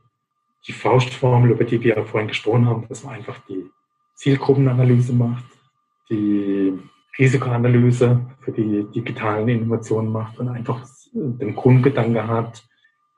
die 0.66 0.72
Faustformel, 0.72 1.52
über 1.52 1.64
die 1.64 1.83
wir 1.83 1.96
ja 1.96 2.04
vorhin 2.04 2.28
gesprochen 2.28 2.66
haben, 2.66 2.87
dass 2.88 3.04
man 3.04 3.14
einfach 3.14 3.38
die 3.48 3.64
Zielgruppenanalyse 4.16 5.12
macht, 5.12 5.44
die 6.11 6.78
Risikoanalyse 7.18 8.20
für 8.40 8.52
die 8.52 8.85
digitalen 8.94 9.48
Innovationen 9.48 10.12
macht 10.12 10.38
und 10.38 10.48
einfach 10.48 10.87
den 11.12 11.54
Grundgedanke 11.54 12.26
hat, 12.26 12.64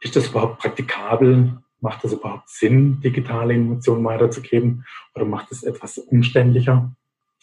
ist 0.01 0.17
das 0.17 0.29
überhaupt 0.29 0.61
praktikabel? 0.61 1.59
Macht 1.81 2.05
das 2.05 2.13
überhaupt 2.13 2.49
Sinn, 2.49 3.01
digitale 3.01 3.55
Innovationen 3.55 4.05
weiterzugeben? 4.05 4.85
Oder 5.15 5.25
macht 5.25 5.51
es 5.51 5.63
etwas 5.63 5.99
umständlicher? 5.99 6.95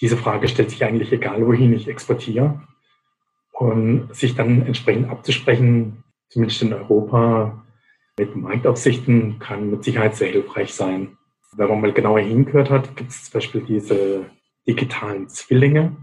Diese 0.02 0.18
Frage 0.18 0.48
stellt 0.48 0.70
sich 0.70 0.84
eigentlich 0.84 1.12
egal, 1.12 1.46
wohin 1.46 1.74
ich 1.74 1.88
exportiere. 1.88 2.62
Und 3.52 4.14
sich 4.14 4.36
dann 4.36 4.62
entsprechend 4.68 5.10
abzusprechen, 5.10 6.04
zumindest 6.30 6.62
in 6.62 6.74
Europa, 6.74 7.64
mit 8.20 8.36
Marktaufsichten, 8.36 9.40
kann 9.40 9.72
mit 9.72 9.84
Sicherheit 9.84 10.16
sehr 10.16 10.32
hilfreich 10.32 10.74
sein. 10.74 11.18
Wenn 11.56 11.70
man 11.70 11.82
mal 11.82 11.94
genauer 11.94 12.20
hingehört 12.20 12.70
hat, 12.70 12.96
gibt 12.96 13.12
es 13.12 13.26
zum 13.26 13.34
Beispiel 13.34 13.62
diese 13.62 14.26
digitalen 14.68 15.30
Zwillinge, 15.30 15.96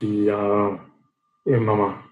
die 0.00 0.24
ja 0.24 0.78
immer 1.44 2.02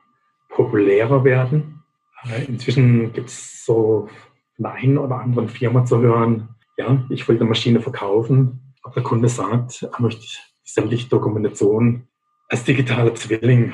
populärer 0.48 1.24
werden. 1.24 1.82
Äh, 2.24 2.44
inzwischen 2.44 3.12
gibt 3.12 3.28
es 3.28 3.64
so 3.64 4.08
von 4.56 4.62
der 4.64 4.72
einen 4.72 4.98
oder 4.98 5.16
anderen 5.16 5.48
Firma 5.48 5.84
zu 5.84 5.98
hören, 6.00 6.48
ja, 6.76 7.04
ich 7.10 7.26
will 7.28 7.36
eine 7.36 7.44
Maschine 7.44 7.80
verkaufen, 7.80 8.74
aber 8.82 8.94
der 8.94 9.02
Kunde 9.02 9.28
sagt, 9.28 9.82
er 9.82 10.00
möchte 10.00 10.26
sämtliche 10.64 11.08
Dokumentation 11.08 12.08
als 12.48 12.64
digitaler 12.64 13.14
Zwilling. 13.14 13.72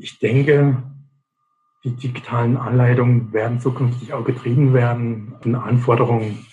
Ich 0.00 0.18
denke, 0.18 0.82
die 1.84 1.94
digitalen 1.94 2.56
Anleitungen 2.56 3.32
werden 3.32 3.60
zukünftig 3.60 4.12
auch 4.12 4.24
getrieben 4.24 4.72
werden 4.72 5.34
von 5.42 5.54
Anforderungen 5.54 6.46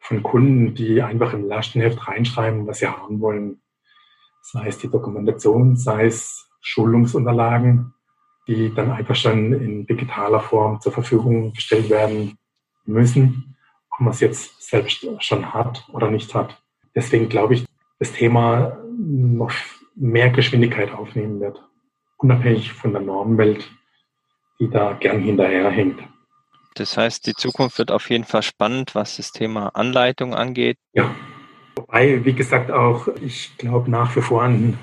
von 0.00 0.22
Kunden, 0.22 0.74
die 0.74 1.00
einfach 1.00 1.32
im 1.32 1.46
Lastenheft 1.46 2.08
reinschreiben, 2.08 2.66
was 2.66 2.80
sie 2.80 2.88
haben 2.88 3.20
wollen. 3.20 3.62
Sei 4.42 4.66
es 4.66 4.78
die 4.78 4.90
Dokumentation, 4.90 5.76
sei 5.76 6.06
es 6.06 6.48
Schulungsunterlagen, 6.60 7.94
die 8.48 8.74
dann 8.74 8.90
einfach 8.90 9.14
schon 9.14 9.52
in 9.52 9.86
digitaler 9.86 10.40
Form 10.40 10.80
zur 10.80 10.92
Verfügung 10.92 11.52
gestellt 11.52 11.88
werden 11.88 12.36
müssen, 12.84 13.56
ob 13.90 14.00
man 14.00 14.10
es 14.10 14.20
jetzt 14.20 14.60
selbst 14.68 15.06
schon 15.20 15.54
hat 15.54 15.88
oder 15.92 16.10
nicht 16.10 16.34
hat. 16.34 16.60
Deswegen 16.94 17.28
glaube 17.28 17.54
ich, 17.54 17.64
das 18.00 18.12
Thema 18.12 18.81
noch 18.98 19.52
mehr 19.94 20.30
Geschwindigkeit 20.30 20.92
aufnehmen 20.92 21.40
wird, 21.40 21.62
unabhängig 22.18 22.72
von 22.72 22.92
der 22.92 23.02
Normwelt, 23.02 23.70
die 24.58 24.68
da 24.70 24.94
gern 24.94 25.20
hinterherhängt. 25.20 26.00
Das 26.74 26.96
heißt, 26.96 27.26
die 27.26 27.34
Zukunft 27.34 27.78
wird 27.78 27.90
auf 27.90 28.08
jeden 28.08 28.24
Fall 28.24 28.42
spannend, 28.42 28.94
was 28.94 29.16
das 29.16 29.32
Thema 29.32 29.68
Anleitung 29.68 30.34
angeht. 30.34 30.78
Ja, 30.94 31.14
wobei, 31.76 32.24
wie 32.24 32.32
gesagt, 32.32 32.70
auch 32.70 33.08
ich 33.20 33.56
glaube 33.58 33.90
nach 33.90 34.16
wie 34.16 34.22
vor 34.22 34.42
an 34.42 34.78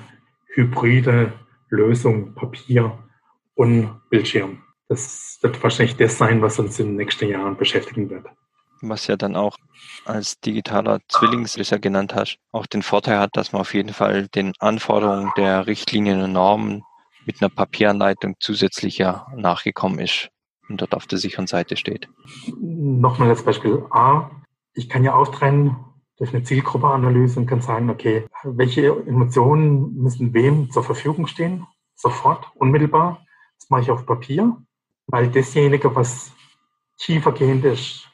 hybride 0.54 1.32
Lösung, 1.68 2.34
Papier 2.34 2.98
und 3.54 4.00
Bildschirm. 4.10 4.62
Das 4.88 5.38
wird 5.42 5.62
wahrscheinlich 5.62 5.96
das 5.96 6.18
sein, 6.18 6.42
was 6.42 6.58
uns 6.58 6.78
in 6.78 6.88
den 6.88 6.96
nächsten 6.96 7.28
Jahren 7.28 7.56
beschäftigen 7.56 8.10
wird. 8.10 8.26
Was 8.82 9.06
ja 9.06 9.16
dann 9.16 9.36
auch 9.36 9.56
als 10.04 10.40
digitaler 10.40 11.00
Zwilling, 11.08 11.44
wie 11.44 11.62
du 11.62 11.62
ja 11.62 11.78
genannt 11.78 12.14
hast, 12.14 12.38
auch 12.52 12.66
den 12.66 12.82
Vorteil 12.82 13.18
hat, 13.18 13.36
dass 13.36 13.52
man 13.52 13.60
auf 13.60 13.74
jeden 13.74 13.92
Fall 13.92 14.28
den 14.28 14.52
Anforderungen 14.58 15.30
der 15.36 15.66
Richtlinien 15.66 16.22
und 16.22 16.32
Normen 16.32 16.82
mit 17.26 17.42
einer 17.42 17.50
Papieranleitung 17.50 18.36
zusätzlich 18.40 18.98
ja 18.98 19.26
nachgekommen 19.36 19.98
ist 19.98 20.30
und 20.68 20.80
dort 20.80 20.94
auf 20.94 21.06
der 21.06 21.18
sicheren 21.18 21.46
Seite 21.46 21.76
steht. 21.76 22.08
Nochmal 22.58 23.28
als 23.28 23.42
Beispiel 23.42 23.84
A. 23.90 24.30
Ich 24.72 24.88
kann 24.88 25.04
ja 25.04 25.14
auch 25.14 25.28
trennen 25.28 25.76
durch 26.16 26.34
eine 26.34 26.44
Zielgruppeanalyse 26.44 27.40
und 27.40 27.46
kann 27.46 27.60
sagen, 27.60 27.90
okay, 27.90 28.26
welche 28.44 28.88
Emotionen 28.88 29.94
müssen 29.96 30.32
wem 30.34 30.70
zur 30.70 30.84
Verfügung 30.84 31.26
stehen? 31.26 31.66
Sofort, 31.94 32.46
unmittelbar. 32.54 33.24
Das 33.58 33.68
mache 33.70 33.82
ich 33.82 33.90
auf 33.90 34.06
Papier, 34.06 34.56
weil 35.06 35.28
dasjenige, 35.30 35.94
was 35.94 36.32
tiefergehend 36.98 37.64
ist, 37.64 38.09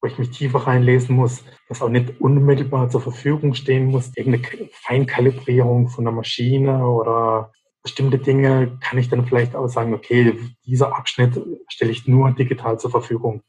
wo 0.00 0.08
ich 0.08 0.18
mich 0.18 0.30
tiefer 0.30 0.60
reinlesen 0.60 1.14
muss, 1.14 1.44
was 1.68 1.82
auch 1.82 1.88
nicht 1.88 2.20
unmittelbar 2.20 2.88
zur 2.88 3.00
Verfügung 3.00 3.54
stehen 3.54 3.86
muss, 3.86 4.12
irgendeine 4.16 4.68
Feinkalibrierung 4.72 5.88
von 5.88 6.04
der 6.04 6.12
Maschine 6.12 6.86
oder 6.86 7.52
bestimmte 7.82 8.18
Dinge 8.18 8.78
kann 8.80 8.98
ich 8.98 9.08
dann 9.08 9.26
vielleicht 9.26 9.54
auch 9.54 9.68
sagen, 9.68 9.94
okay, 9.94 10.38
dieser 10.64 10.96
Abschnitt 10.96 11.40
stelle 11.68 11.92
ich 11.92 12.06
nur 12.06 12.32
digital 12.32 12.78
zur 12.78 12.90
Verfügung. 12.90 13.42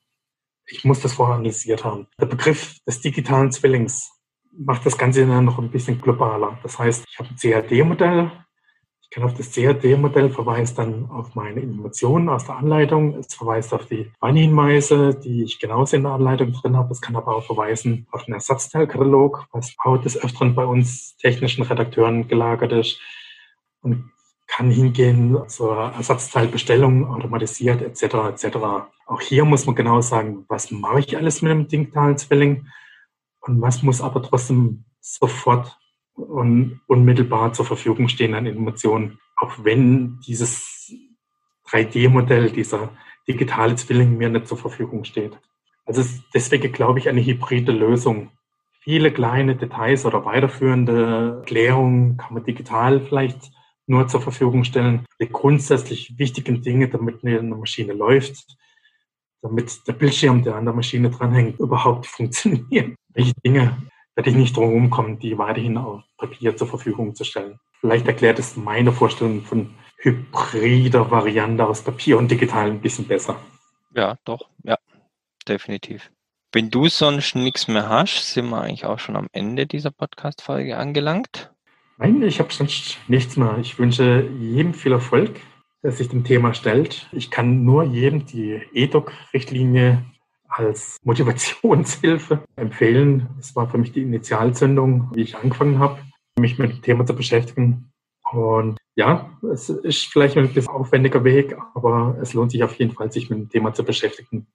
Ich 0.66 0.86
muss 0.86 1.02
das 1.02 1.14
vorher 1.14 1.36
analysiert 1.36 1.84
haben. 1.84 2.08
Der 2.20 2.28
Begriff 2.28 2.78
des 2.88 3.02
digitalen 3.02 3.52
Zwillings 3.52 4.12
macht 4.52 4.86
das 4.86 4.98
Ganze 4.98 5.26
dann 5.26 5.46
noch 5.46 5.60
ein 5.60 5.72
bisschen 5.72 6.00
globaler. 6.00 6.60
Das 6.64 6.80
heißt, 6.80 7.06
ich 7.10 7.20
habe 7.20 7.30
ein 7.30 7.36
CAD-Modell. 7.36 8.32
Ich 9.12 9.16
kann 9.16 9.26
auf 9.26 9.34
das 9.34 9.52
CAD-Modell 9.52 10.30
verweist 10.30 10.78
dann 10.78 11.12
auf 11.12 11.36
meine 11.36 11.60
Informationen 11.60 12.30
aus 12.30 12.46
der 12.46 12.56
Anleitung. 12.56 13.18
Es 13.18 13.36
verweist 13.36 13.74
auf 13.74 13.86
die 13.86 14.10
Warnhinweise, 14.22 15.14
die 15.14 15.44
ich 15.44 15.60
genauso 15.60 15.98
in 15.98 16.04
der 16.04 16.14
Anleitung 16.14 16.54
drin 16.54 16.78
habe. 16.78 16.94
Es 16.94 17.02
kann 17.02 17.18
aber 17.18 17.36
auch 17.36 17.44
verweisen 17.44 18.08
auf 18.12 18.24
den 18.24 18.36
Ersatzteilkatalog, 18.36 19.48
was 19.52 19.76
auch 19.80 19.98
des 19.98 20.18
Öfteren 20.18 20.56
bei 20.56 20.64
uns 20.64 21.18
technischen 21.18 21.64
Redakteuren 21.64 22.30
gelagert 22.30 22.72
ist. 22.72 23.02
Und 23.82 24.10
kann 24.48 24.72
hingehen 24.72 25.38
zur 25.50 25.76
Ersatzteilbestellung, 25.76 27.06
automatisiert 27.06 27.82
etc. 27.82 28.04
etc. 28.30 28.58
Auch 29.06 29.20
hier 29.20 29.44
muss 29.44 29.66
man 29.66 29.76
genau 29.76 30.00
sagen, 30.00 30.46
was 30.48 30.72
mache 30.72 31.00
ich 31.00 31.18
alles 31.18 31.42
mit 31.42 31.52
einem 31.52 31.68
digitalen 31.68 32.18
Zwilling 32.18 32.66
und 33.42 33.62
was 33.62 33.84
muss 33.84 34.00
aber 34.00 34.24
trotzdem 34.24 34.86
sofort 35.02 35.81
und 36.22 36.82
unmittelbar 36.88 37.54
zur 37.54 37.66
Verfügung 37.66 38.08
stehen 38.08 38.34
an 38.34 38.46
Informationen, 38.46 39.20
auch 39.36 39.64
wenn 39.64 40.20
dieses 40.26 40.94
3D-Modell, 41.70 42.52
dieser 42.52 42.90
digitale 43.28 43.76
Zwilling 43.76 44.18
mir 44.18 44.30
nicht 44.30 44.48
zur 44.48 44.58
Verfügung 44.58 45.04
steht. 45.04 45.38
Also 45.86 46.04
deswegen 46.34 46.72
glaube 46.72 47.00
ich 47.00 47.10
eine 47.10 47.24
hybride 47.24 47.72
Lösung. 47.72 48.32
Viele 48.82 49.12
kleine 49.12 49.56
Details 49.56 50.06
oder 50.06 50.26
weiterführende 50.26 51.38
Erklärungen 51.40 52.18
kann 52.18 52.34
man 52.34 52.44
digital 52.44 53.02
vielleicht 53.02 53.52
nur 53.88 54.08
zur 54.08 54.22
Verfügung 54.22 54.64
stellen. 54.64 55.06
Die 55.22 55.30
grundsätzlich 55.30 56.18
wichtigen 56.18 56.62
Dinge, 56.62 56.88
damit 56.88 57.24
eine 57.24 57.56
Maschine 57.56 57.94
läuft, 57.94 58.58
damit 59.42 59.88
der 59.88 59.94
Bildschirm, 59.94 60.44
der 60.44 60.56
an 60.56 60.66
der 60.66 60.74
Maschine 60.74 61.10
dranhängt, 61.10 61.60
überhaupt 61.60 62.06
funktioniert. 62.08 62.96
Welche 63.10 63.34
Dinge 63.46 63.91
werde 64.16 64.30
ich 64.30 64.36
nicht 64.36 64.56
drum 64.56 64.90
kommen, 64.90 65.20
die 65.20 65.38
weiterhin 65.38 65.78
auf 65.78 66.04
Papier 66.18 66.56
zur 66.58 66.68
Verfügung 66.68 67.16
zu 67.16 67.24
stellen. 67.24 67.60
Vielleicht 67.80 68.08
erklärt 68.08 68.40
es 68.40 68.56
meine 68.58 68.92
Vorstellung 68.92 69.42
von 69.44 69.74
hybrider 69.98 71.10
Variante 71.10 71.66
aus 71.66 71.84
Papier 71.84 72.18
und 72.18 72.30
digital 72.30 72.68
ein 72.68 72.82
bisschen 72.82 73.08
besser. 73.08 73.40
Ja, 73.96 74.18
doch, 74.26 74.50
ja, 74.64 74.78
definitiv. 75.48 76.12
Wenn 76.54 76.70
du 76.70 76.90
sonst 76.90 77.36
nichts 77.36 77.68
mehr 77.68 77.88
hast, 77.88 78.34
sind 78.34 78.50
wir 78.50 78.62
eigentlich 78.62 78.86
auch 78.86 79.00
schon 79.00 79.16
am 79.16 79.28
Ende 79.32 79.68
dieser 79.68 79.92
Podcast-Folge 79.92 80.78
angelangt. 80.78 81.52
Nein, 81.98 82.22
ich 82.24 82.40
habe 82.40 82.52
sonst 82.52 82.98
nichts 83.08 83.38
mehr. 83.38 83.58
Ich 83.62 83.80
wünsche 83.80 84.28
jedem 84.40 84.74
viel 84.74 84.92
Erfolg, 84.92 85.40
der 85.84 85.92
sich 85.92 86.10
dem 86.10 86.24
Thema 86.24 86.54
stellt. 86.54 87.08
Ich 87.12 87.32
kann 87.32 87.64
nur 87.64 87.84
jedem 87.84 88.26
die 88.26 88.62
EDOC-Richtlinie 88.74 90.04
als 90.52 90.98
Motivationshilfe 91.04 92.44
empfehlen. 92.56 93.30
Das 93.38 93.56
war 93.56 93.70
für 93.70 93.78
mich 93.78 93.92
die 93.92 94.02
Initialzündung, 94.02 95.10
wie 95.14 95.22
ich 95.22 95.36
angefangen 95.38 95.80
habe, 95.80 96.00
mich 96.38 96.58
mit 96.60 96.72
dem 96.72 96.82
Thema 96.82 97.06
zu 97.06 97.16
beschäftigen. 97.16 97.92
Und 98.32 98.78
ja, 98.96 99.30
es 99.52 99.70
ist 99.70 100.06
vielleicht 100.06 100.38
ein 100.38 100.54
bisschen 100.54 100.72
aufwendiger 100.72 101.24
Weg, 101.24 101.56
aber 101.74 102.18
es 102.22 102.34
lohnt 102.34 102.52
sich 102.52 102.64
auf 102.64 102.76
jeden 102.76 102.94
Fall, 102.94 103.12
sich 103.12 103.30
mit 103.30 103.40
dem 103.40 103.50
Thema 103.50 103.74
zu 103.74 103.84
beschäftigen. 103.84 104.48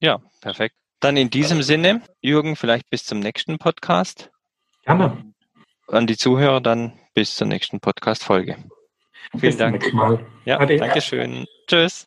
Ja, 0.00 0.20
perfekt. 0.40 0.74
Dann 1.00 1.16
in 1.16 1.30
diesem 1.30 1.62
Sinne, 1.62 2.02
Jürgen, 2.20 2.56
vielleicht 2.56 2.90
bis 2.90 3.04
zum 3.04 3.20
nächsten 3.20 3.58
Podcast. 3.58 4.30
Gerne 4.84 5.34
an 5.88 6.06
die 6.06 6.16
Zuhörer 6.16 6.60
dann 6.60 6.92
bis 7.14 7.36
zur 7.36 7.46
nächsten 7.46 7.80
Podcast-Folge. 7.80 8.56
Vielen 9.38 9.58
Dank. 9.58 9.92
Mal. 9.92 10.24
Ja, 10.44 10.58
Ade. 10.60 10.76
Dankeschön. 10.76 11.46
Tschüss. 11.66 12.04